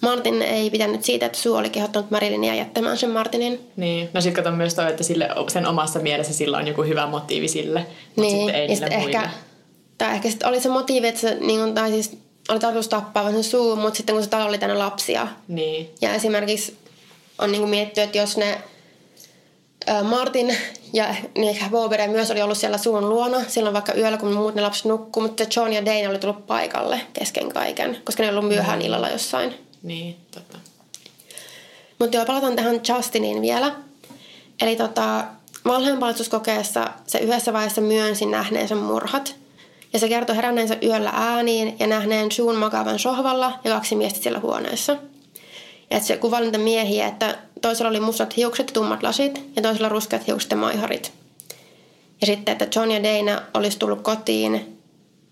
[0.02, 3.72] Martin ei pitänyt siitä, että suu oli kehottanut Marilynia jättämään sen Martinin.
[3.76, 4.10] Niin.
[4.14, 7.48] No sitten katon myös toi, että sille, sen omassa mielessä sillä on joku hyvä motiivi
[7.48, 8.38] sille, mutta Niin.
[8.38, 9.18] sitten ei ja sit muille.
[9.18, 9.30] ehkä,
[9.98, 12.18] tai ehkä sitten oli se motiivi, että se, niin kuin, tai siis
[12.50, 15.28] oli tarkoitus tappaa vaan sen suu, mutta sitten kun se talo oli täynnä lapsia.
[15.48, 15.90] Niin.
[16.02, 16.78] Ja esimerkiksi
[17.40, 18.58] on niin kuin mietitty, että jos ne
[20.04, 20.58] Martin
[20.94, 24.56] ja niin ehkä Bobere myös oli ollut siellä suun luona silloin vaikka yöllä, kun muut
[24.56, 28.38] ne lapset nukkuu, mutta John ja Dane oli tullut paikalle kesken kaiken, koska ne oli
[28.38, 29.54] ollut myöhään illalla jossain.
[29.86, 30.58] Niin, totta.
[32.00, 33.76] Mutta joo, palataan tähän Justiniin vielä.
[34.62, 35.26] Eli tota,
[35.66, 39.36] valheenpalautuskokeessa se yhdessä vaiheessa myönsi nähneensä murhat.
[39.94, 44.40] Ja se kertoi heränneensä yöllä ääniin ja nähneen Sean makaavan sohvalla ja kaksi miestä siellä
[44.40, 44.98] huoneessa.
[45.92, 49.90] Ja se kuvaili niitä miehiä, että toisella oli mustat hiukset ja tummat lasit ja toisella
[49.90, 51.12] ruskeat hiukset ja maiharit.
[52.22, 54.75] Ja sitten, että John ja Dana olisi tullut kotiin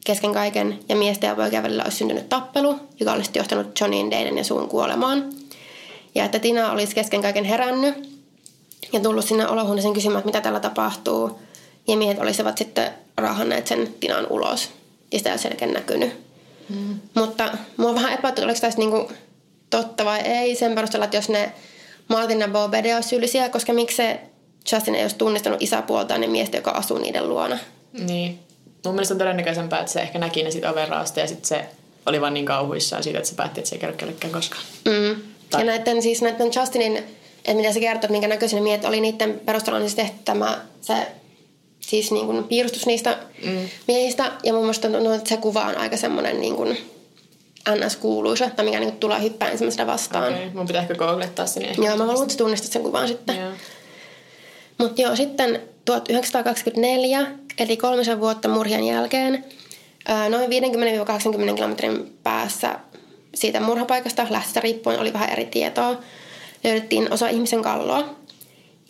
[0.03, 4.37] kesken kaiken ja miesten ja poikien välillä olisi syntynyt tappelu, joka olisi johtanut Johnin, Danan
[4.37, 5.29] ja suun kuolemaan.
[6.15, 8.09] Ja että Tina olisi kesken kaiken herännyt
[8.93, 11.39] ja tullut sinne olohuoneeseen kysymään, että mitä täällä tapahtuu.
[11.87, 14.69] Ja miehet olisivat sitten raahanneet sen Tinan ulos.
[15.11, 16.13] Ja sitä ei ole selkeän näkynyt.
[16.69, 16.99] Mm.
[17.15, 19.11] Mutta mua on vähän epäilty, oliko tässä niinku
[19.69, 21.51] totta vai ei sen perusteella, että jos ne
[22.07, 24.19] Martin ja Bobede olisi syyllisiä, koska miksi se
[24.71, 27.57] Justin ei olisi tunnistanut isäpuoltaan ja miestä, joka asuu niiden luona.
[27.93, 28.39] Niin.
[28.85, 31.65] Mun mielestä on todennäköisempää, että se ehkä näki ne sit overraasta ja sitten se
[32.05, 34.63] oli vaan niin kauhuissaan siitä, että se päätti, että se ei kerro kellekään koskaan.
[34.85, 35.21] Mm.
[35.49, 35.61] Tai...
[35.61, 39.01] Ja näiden, siis näiden Justinin, että mitä se kertoo, että minkä näköisiä ne miehet oli,
[39.01, 41.07] niiden perusteella on siis tehty tämä, se
[41.79, 43.69] siis niin kuin piirustus niistä mm.
[43.87, 44.31] miehistä.
[44.43, 46.77] Ja mun mielestä tuntuu, että se kuva on aika semmoinen niin kuin
[47.69, 50.33] NS-kuuluisa, tai mikä niin kuin tulee hyppää ensimmäisenä vastaan.
[50.33, 50.49] Okay.
[50.53, 51.63] mun pitää ehkä googlettaa sen.
[51.77, 53.35] Joo, mä haluan, että tunnistat sen kuvan sitten.
[53.35, 53.53] Yeah.
[54.77, 57.27] Mutta joo, sitten 1924,
[57.59, 59.45] eli kolmisen vuotta murhien jälkeen,
[60.29, 60.49] noin
[61.51, 62.79] 50-80 kilometrin päässä
[63.35, 65.99] siitä murhapaikasta lähtestä riippuen oli vähän eri tietoa.
[66.63, 68.15] Löydettiin osa ihmisen kalloa.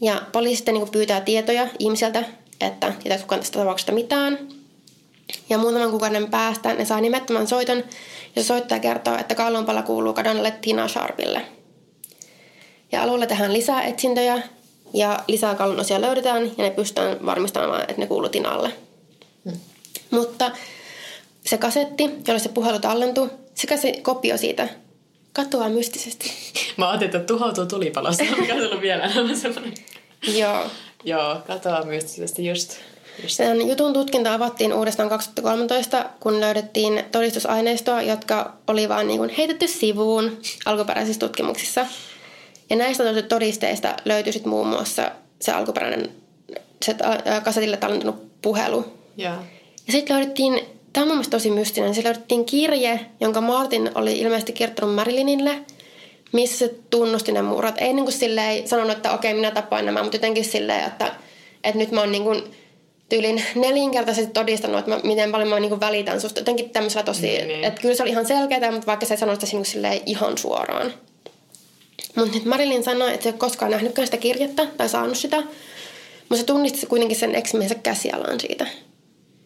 [0.02, 2.24] Ja poliisi sitten niin pyytää tietoja ihmiseltä,
[2.62, 4.40] että tietää kukaan tästä tapauksesta mitään.
[5.50, 7.84] Ja muutaman kuukauden päästä ne saa nimettömän soiton,
[8.36, 11.42] ja soittaja kertoo, että kallonpalla kuuluu kadonneelle Tina Sharpille.
[12.92, 14.42] Ja alueella tehdään lisää etsintöjä,
[14.94, 18.72] ja lisää kallon osia löydetään, ja ne pystytään varmistamaan, että ne kuuluu Tinalle.
[19.46, 19.60] Hmm.
[20.12, 20.52] Mutta
[21.46, 24.70] se kasetti, jolle se puhelu tallentui, sekä se kopio siitä
[25.34, 26.32] katoaa mystisesti.
[26.78, 29.74] Mä ajattelin, että tuhoutuu tulipalossa, mikä on vielä enemmän semmoinen.
[30.36, 30.66] Joo.
[31.04, 32.78] Joo, katoaa mystisesti just.
[33.24, 33.36] just.
[33.36, 40.38] Sen jutun tutkinta avattiin uudestaan 2013, kun löydettiin todistusaineistoa, jotka oli vaan niin heitetty sivuun
[40.66, 41.86] alkuperäisissä tutkimuksissa.
[42.74, 45.12] Ja näistä todisteista löytyi sitten muun muassa
[45.42, 46.10] se alkuperäinen
[46.86, 46.96] se
[47.44, 48.86] kasetille tallentunut puhelu.
[49.20, 49.38] Yeah.
[49.88, 50.60] Ja sitten löydettiin
[50.94, 51.96] Tämä on mun tosi mystinen.
[51.96, 55.60] Se löydettiin kirje, jonka Martin oli ilmeisesti kirjoittanut Marilinille,
[56.32, 57.76] missä se tunnusti ne murhat.
[57.78, 61.12] Ei niin kuin silleen sanonut, että okei, minä tapoin nämä, mutta jotenkin silleen, että,
[61.64, 62.44] että nyt mä oon niin kuin
[63.10, 66.40] tyylin nelinkertaisesti todistanut, että mä, miten paljon mä niin kuin välitän susta.
[66.40, 67.64] Jotenkin tämmöisellä tosi, niin, niin.
[67.64, 70.94] että kyllä se oli ihan selkeää, mutta vaikka se ei sanonut sitä niin ihan suoraan.
[72.16, 75.38] Mutta nyt Marilyn sanoi, että se ei ole koskaan nähnytkään sitä kirjettä tai saanut sitä.
[75.38, 78.68] Mutta se tunnisti kuitenkin sen ex käsialaan siitä.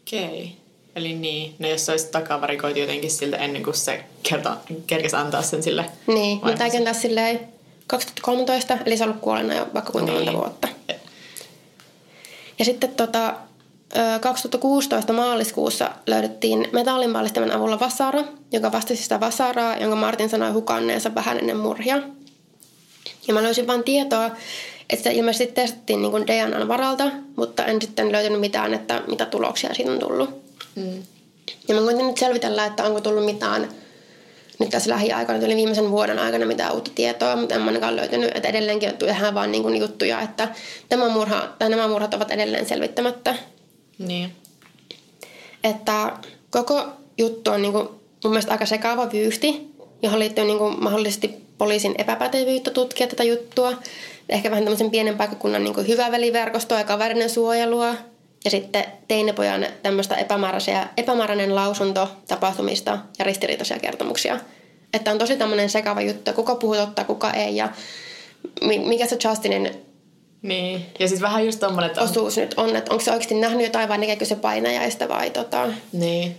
[0.01, 0.25] Okei.
[0.25, 0.47] Okay.
[0.95, 5.41] Eli niin, no jos se olisi takavarikoitu jotenkin siltä ennen kuin se kerta, kerkesi antaa
[5.41, 7.39] sen sille Niin, mutta tämä taas silleen
[7.87, 10.25] 2013, eli se on ollut kuolena jo vaikka kuinka niin.
[10.25, 10.67] monta vuotta.
[12.59, 13.33] Ja sitten tota,
[14.21, 21.39] 2016 maaliskuussa löydettiin metallinpallistimen avulla vasara, joka vastasi sitä vasaraa, jonka Martin sanoi hukanneensa vähän
[21.39, 21.97] ennen murhia.
[23.27, 24.25] Ja mä löysin vain tietoa,
[24.89, 29.73] että sitä ilmeisesti testattiin niin DNAn varalta, mutta en sitten löytänyt mitään, että mitä tuloksia
[29.73, 30.29] siitä on tullut.
[30.75, 31.03] Mm.
[31.67, 33.69] Ja mä koitin nyt selvitellä, että onko tullut mitään
[34.59, 38.49] nyt tässä lähiaikana, tuli viimeisen vuoden aikana mitään uutta tietoa, mutta en ainakaan löytänyt, että
[38.49, 40.47] edelleenkin tehdään vaan niin kuin juttuja, että
[40.89, 43.35] tämä murha, tai nämä murhat ovat edelleen selvittämättä.
[43.97, 44.31] Niin.
[45.63, 46.17] Että
[46.49, 46.85] koko
[47.17, 47.87] juttu on niin kuin,
[48.23, 49.71] mun mielestä aika sekaava vyyhti,
[50.01, 53.73] johon liittyy niin kuin mahdollisesti poliisin epäpätevyyttä tutkia tätä juttua.
[54.29, 57.95] Ehkä vähän tämmöisen pienen paikkakunnan niin hyvä veliverkostoa ja kaverinen suojelua–
[58.45, 60.15] ja sitten teinipojan tämmöistä
[60.97, 64.39] epämääräinen lausunto tapahtumista ja ristiriitaisia kertomuksia.
[64.93, 67.69] Että on tosi tämmöinen sekava juttu, kuka puhuu totta, kuka ei ja
[68.61, 69.71] mikä se Justinin
[70.41, 72.09] niin, ja sitten vähän just tommonen, että on...
[72.09, 75.67] osuus nyt on, että onko se oikeasti nähnyt jotain vai näkeekö se painajaista vai tota...
[75.93, 76.35] Niin.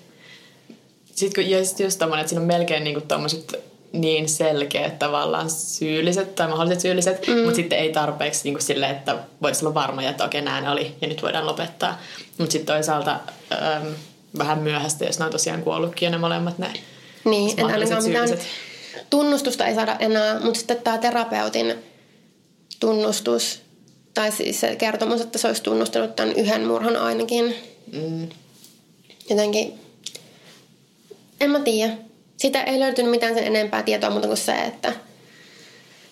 [1.15, 3.55] Sitten kun, ja sit just tommonen, että siinä on melkein niinku tommoset
[3.93, 7.39] niin selkeät tavallaan syylliset tai mahdolliset syylliset, mm.
[7.39, 10.95] mutta sitten ei tarpeeksi niin kuin sille, että voisi olla varmoja, että okei näin oli
[11.01, 12.01] ja nyt voidaan lopettaa.
[12.39, 13.21] Mutta sitten toisaalta
[13.53, 13.95] äm,
[14.39, 16.73] vähän myöhäistä, jos ne on tosiaan kuollutkin ja ne molemmat ne
[17.25, 18.29] Niin, että ainakaan mitään
[19.11, 21.75] tunnustusta ei saada enää, mutta sitten tämä terapeutin
[22.81, 23.61] tunnustus,
[24.15, 27.55] tai siis se kertomus, että se olisi tunnustanut tämän yhden murhan ainakin.
[27.93, 28.29] Mm.
[29.31, 29.79] Jotenkin,
[31.41, 32.08] en mä tiedä
[32.39, 34.93] sitä ei löytynyt mitään sen enempää tietoa muuta kuin se, että,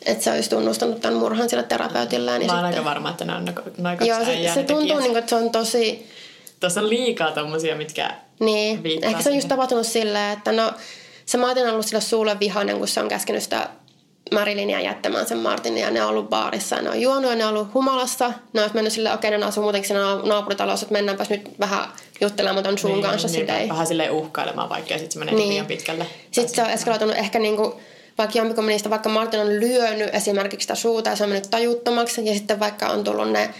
[0.06, 2.38] että se olisi tunnustanut tämän murhan sillä terapeutilla.
[2.38, 5.16] Niin Mä olen aika varma, että ne on noin Joo, se, se tuntuu, niin kuin,
[5.16, 6.10] että se on tosi...
[6.60, 8.10] Tuossa on liikaa tommosia, mitkä
[8.40, 10.72] Niin, ehkä se on just tapahtunut silleen, että no
[11.26, 13.68] se Martin on ollut sillä suulle vihainen, kun se on käskenyt sitä
[14.32, 17.44] Marilynia jättämään sen Martinin ja ne on ollut baarissa ja ne on juonut ja ne
[17.44, 18.32] on ollut humalassa.
[18.52, 21.88] Ne on mennyt sille, okei okay, ne asuu muutenkin siinä naapuritalossa, että mennäänpäs nyt vähän
[22.20, 23.28] juttelemaan ton sun niin, kanssa.
[23.28, 25.48] Niin, niin, vähän silleen uhkailemaan vaikka ja sitten se menee niin.
[25.48, 26.06] liian pitkälle.
[26.30, 27.80] Sitten se on eskaloitunut ehkä niinku,
[28.18, 32.26] vaikka jompikummin niistä, vaikka Martin on lyönyt esimerkiksi sitä suuta ja se on mennyt tajuttomaksi
[32.26, 33.50] ja sitten vaikka on tullut ne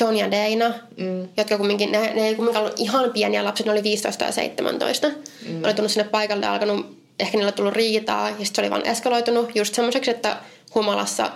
[0.00, 1.28] John ja Dana, mm.
[1.36, 5.08] jotka kumminkin, ne, ne ei kumminkaan ollut ihan pieniä lapsia, ne oli 15 ja 17.
[5.08, 5.64] Mm.
[5.64, 8.70] Oli tullut sinne paikalle ja alkanut ehkä niillä on tullut riitaa ja sitten se oli
[8.70, 10.36] vaan eskaloitunut just semmoiseksi, että
[10.74, 11.30] humalassa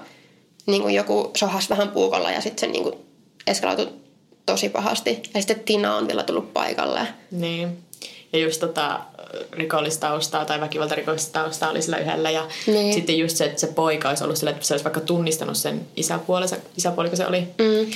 [0.67, 2.95] niin kuin joku sohas vähän puukolla ja sitten se niin kuin
[3.47, 3.89] eskaloitui
[4.47, 5.23] tosi pahasti.
[5.35, 7.01] Ja sitten Tina on vielä tullut paikalle.
[7.31, 7.79] Niin.
[8.33, 9.01] Ja just tota,
[9.53, 12.31] rikollistaustaa tai väkivaltarikollista oli sillä yhdellä.
[12.31, 12.95] Ja Niin.
[12.95, 15.81] sitten just se, että se poika olisi ollut sillä, että se olisi vaikka tunnistanut sen
[15.97, 17.41] isäpuolensa, isäpuoliko se oli.
[17.41, 17.91] Mm.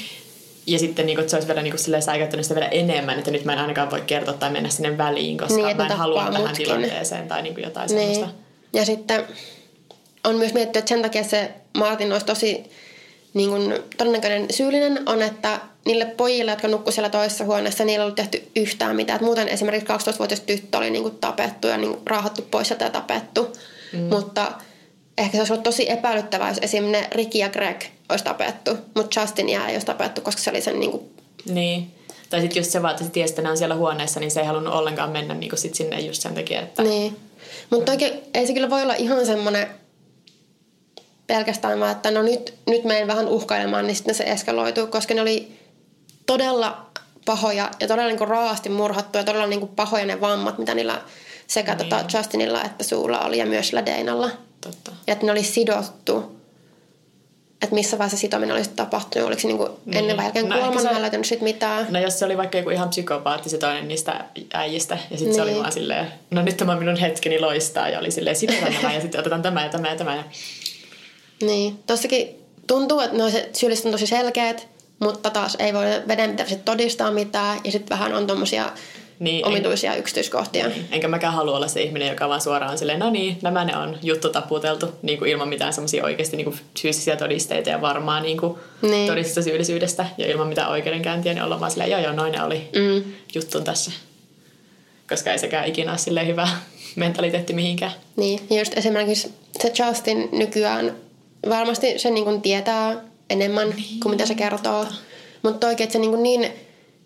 [0.66, 3.30] Ja sitten niin kuin, että se olisi vielä niin kuin, säikäyttänyt sitä vielä enemmän, että
[3.30, 6.14] nyt mä en ainakaan voi kertoa tai mennä sinne väliin, koska Niin, mä en halua
[6.16, 6.66] tappaa tähän mutkin.
[6.66, 8.14] tilanteeseen tai niin kuin jotain Niin.
[8.14, 8.28] semmoista.
[8.72, 9.24] Ja sitten
[10.24, 12.64] on myös mietitty, että sen takia se Martin olisi tosi
[13.34, 18.04] niin kuin, todennäköinen syyllinen on, että niille pojille, jotka nukkuivat siellä toisessa huoneessa, niillä ei
[18.04, 19.16] ollut tehty yhtään mitään.
[19.16, 22.90] Et muuten esimerkiksi 12-vuotias tyttö oli niin kuin, tapettu ja niin raahattu pois sieltä ja
[22.90, 23.52] tapettu.
[23.92, 23.98] Mm.
[24.00, 24.52] Mutta
[25.18, 29.20] ehkä se olisi ollut tosi epäilyttävää, jos esimerkiksi ne Ricky ja Greg olisi tapettu, mutta
[29.20, 31.10] Justinia ei olisi tapettu, koska se oli sen niin kuin,
[31.46, 31.90] Niin.
[32.30, 34.40] Tai sitten just se vaan, että se tiesi, että ne on siellä huoneessa, niin se
[34.40, 36.82] ei halunnut ollenkaan mennä niin kuin sit sinne just sen takia, että...
[36.82, 37.16] Niin.
[37.70, 39.66] Mutta oikein ei se kyllä voi olla ihan semmoinen
[41.34, 45.20] pelkästään vaan, että no nyt, nyt menen vähän uhkailemaan, niin sitten se eskaloituu, koska ne
[45.20, 45.58] oli
[46.26, 46.86] todella
[47.26, 51.00] pahoja ja todella niin raasti murhattu ja todella niin pahoja ne vammat, mitä niillä
[51.46, 51.88] sekä niin.
[51.88, 54.30] tota Justinilla että Suulla oli ja myös sillä Deinalla.
[54.60, 54.90] Totta.
[55.06, 56.40] Ja että ne oli sidottu.
[57.62, 59.96] Että missä vaiheessa sitominen olisi tapahtunut, oliko se niin kuin Niin.
[59.98, 61.86] ennen vai jälkeen No kuoleman, se- löytänyt sit mitään.
[61.90, 65.42] No jos se oli vaikka joku ihan psykopaatti se toinen niistä äijistä, ja sitten se
[65.42, 65.60] oli Niin.
[65.60, 69.00] vaan silleen, no nyt tämä on minun hetkeni loistaa, ja oli silleen, sidotaan nämä, ja
[69.00, 70.16] sitten otetaan tämä ja tämä ja tämä.
[70.16, 70.24] Ja...
[71.42, 72.28] Niin, tossakin
[72.66, 74.68] tuntuu, että no se syylliset on tosi selkeät,
[74.98, 78.72] mutta taas ei voi veden pitäisi todistaa mitään ja sitten vähän on tommosia
[79.18, 80.64] Niin, omituisia yksityiskohtia.
[80.66, 83.76] En, enkä mäkään halua olla se ihminen, joka vaan suoraan silleen, no niin, nämä ne
[83.76, 88.20] on juttu taputeltu, niin kuin ilman mitään semmoisia oikeasti niin kuin fyysisiä todisteita ja varmaa
[88.20, 89.06] niin kuin Niin.
[89.06, 92.68] todistusta syyllisyydestä, ja ilman mitään oikeudenkäyntiä, niin olla vaan silleen, joo joo, noin ne oli
[92.76, 93.02] Mm.
[93.34, 93.90] juttu tässä.
[95.08, 96.48] Koska ei sekään ikinä ole hyvä
[96.96, 97.92] mentaliteetti mihinkään.
[98.16, 99.30] Niin, ja just esimerkiksi
[99.62, 100.96] se Justin nykyään
[101.48, 102.96] varmasti se niin kuin tietää
[103.30, 104.86] enemmän niin, kuin mitä se kertoo.
[105.42, 106.52] Mutta oikein, että se niin, kuin niin,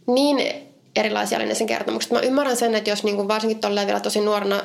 [0.07, 0.55] niin
[0.97, 2.13] erilaisia oli ne sen kertomukset.
[2.13, 4.63] Mä ymmärrän sen, että jos niin kuin varsinkin tolleen vielä tosi nuorena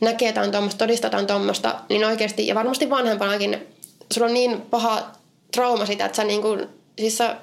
[0.00, 3.66] näkee jotain tuommoista, todistetaan tuommoista, niin oikeasti, ja varmasti vanhempanakin,
[4.12, 5.02] sulla on niin paha
[5.52, 6.68] trauma sitä, että sä niin kuin,
[6.98, 7.36] siis sä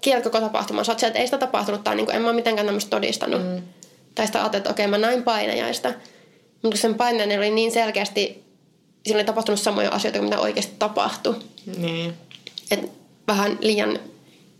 [0.00, 0.84] kielät koko tapahtuman.
[0.84, 3.42] Sä oot sieltä, että ei sitä tapahtunut, tai niin kuin, en mä mitenkään tämmöistä todistanut.
[3.42, 3.62] Mm.
[4.14, 5.92] Tai sitä ajattelet, että okei, mä näin painajaista.
[6.62, 8.44] Mutta sen painajainen oli niin selkeästi,
[9.06, 11.36] siinä oli tapahtunut samoja asioita kuin mitä oikeasti tapahtui.
[11.76, 12.14] Niin.
[12.70, 12.90] Et
[13.28, 13.98] vähän liian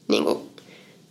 [0.09, 0.51] niin kuin,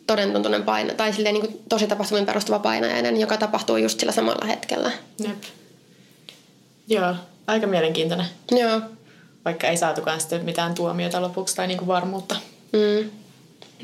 [0.08, 4.46] todentuntunen paina, tai silleen, niin kuin, tosi tapahtumiin perustuva painajainen, joka tapahtuu just sillä samalla
[4.46, 4.92] hetkellä.
[5.20, 5.44] Jep.
[6.88, 7.16] Joo,
[7.48, 8.26] aika mielenkiintoinen.
[8.52, 8.82] Joo.
[9.46, 12.36] Vaikka ei saatukaan sitten mitään tuomiota lopuksi tai niinku varmuutta.
[12.74, 13.10] Mm.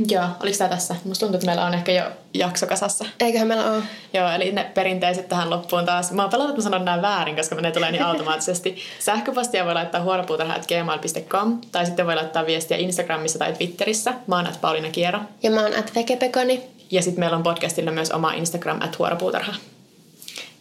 [0.09, 0.95] Joo, oliko tämä tässä?
[1.05, 3.05] Musta tuntuu, että meillä on ehkä jo jakso kasassa.
[3.19, 3.83] Eiköhän meillä ole.
[4.13, 6.11] Joo, eli ne perinteiset tähän loppuun taas.
[6.11, 8.77] Mä oon pelannut, että mä sanon nämä väärin, koska ne tulee niin automaattisesti.
[8.99, 14.13] Sähköpostia voi laittaa huoropuutarha.gmail.com tai sitten voi laittaa viestiä Instagramissa tai Twitterissä.
[14.27, 15.19] Mä oon at Pauliina Kiero.
[15.43, 16.63] Ja mä oon at Vekepekoni.
[16.91, 19.53] Ja sitten meillä on podcastilla myös oma Instagram at huoropuutarha.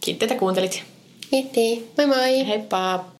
[0.00, 0.82] Kiitti, että kuuntelit.
[1.30, 1.92] Kiitti.
[1.98, 2.46] Moi moi.
[2.46, 3.04] Heippa!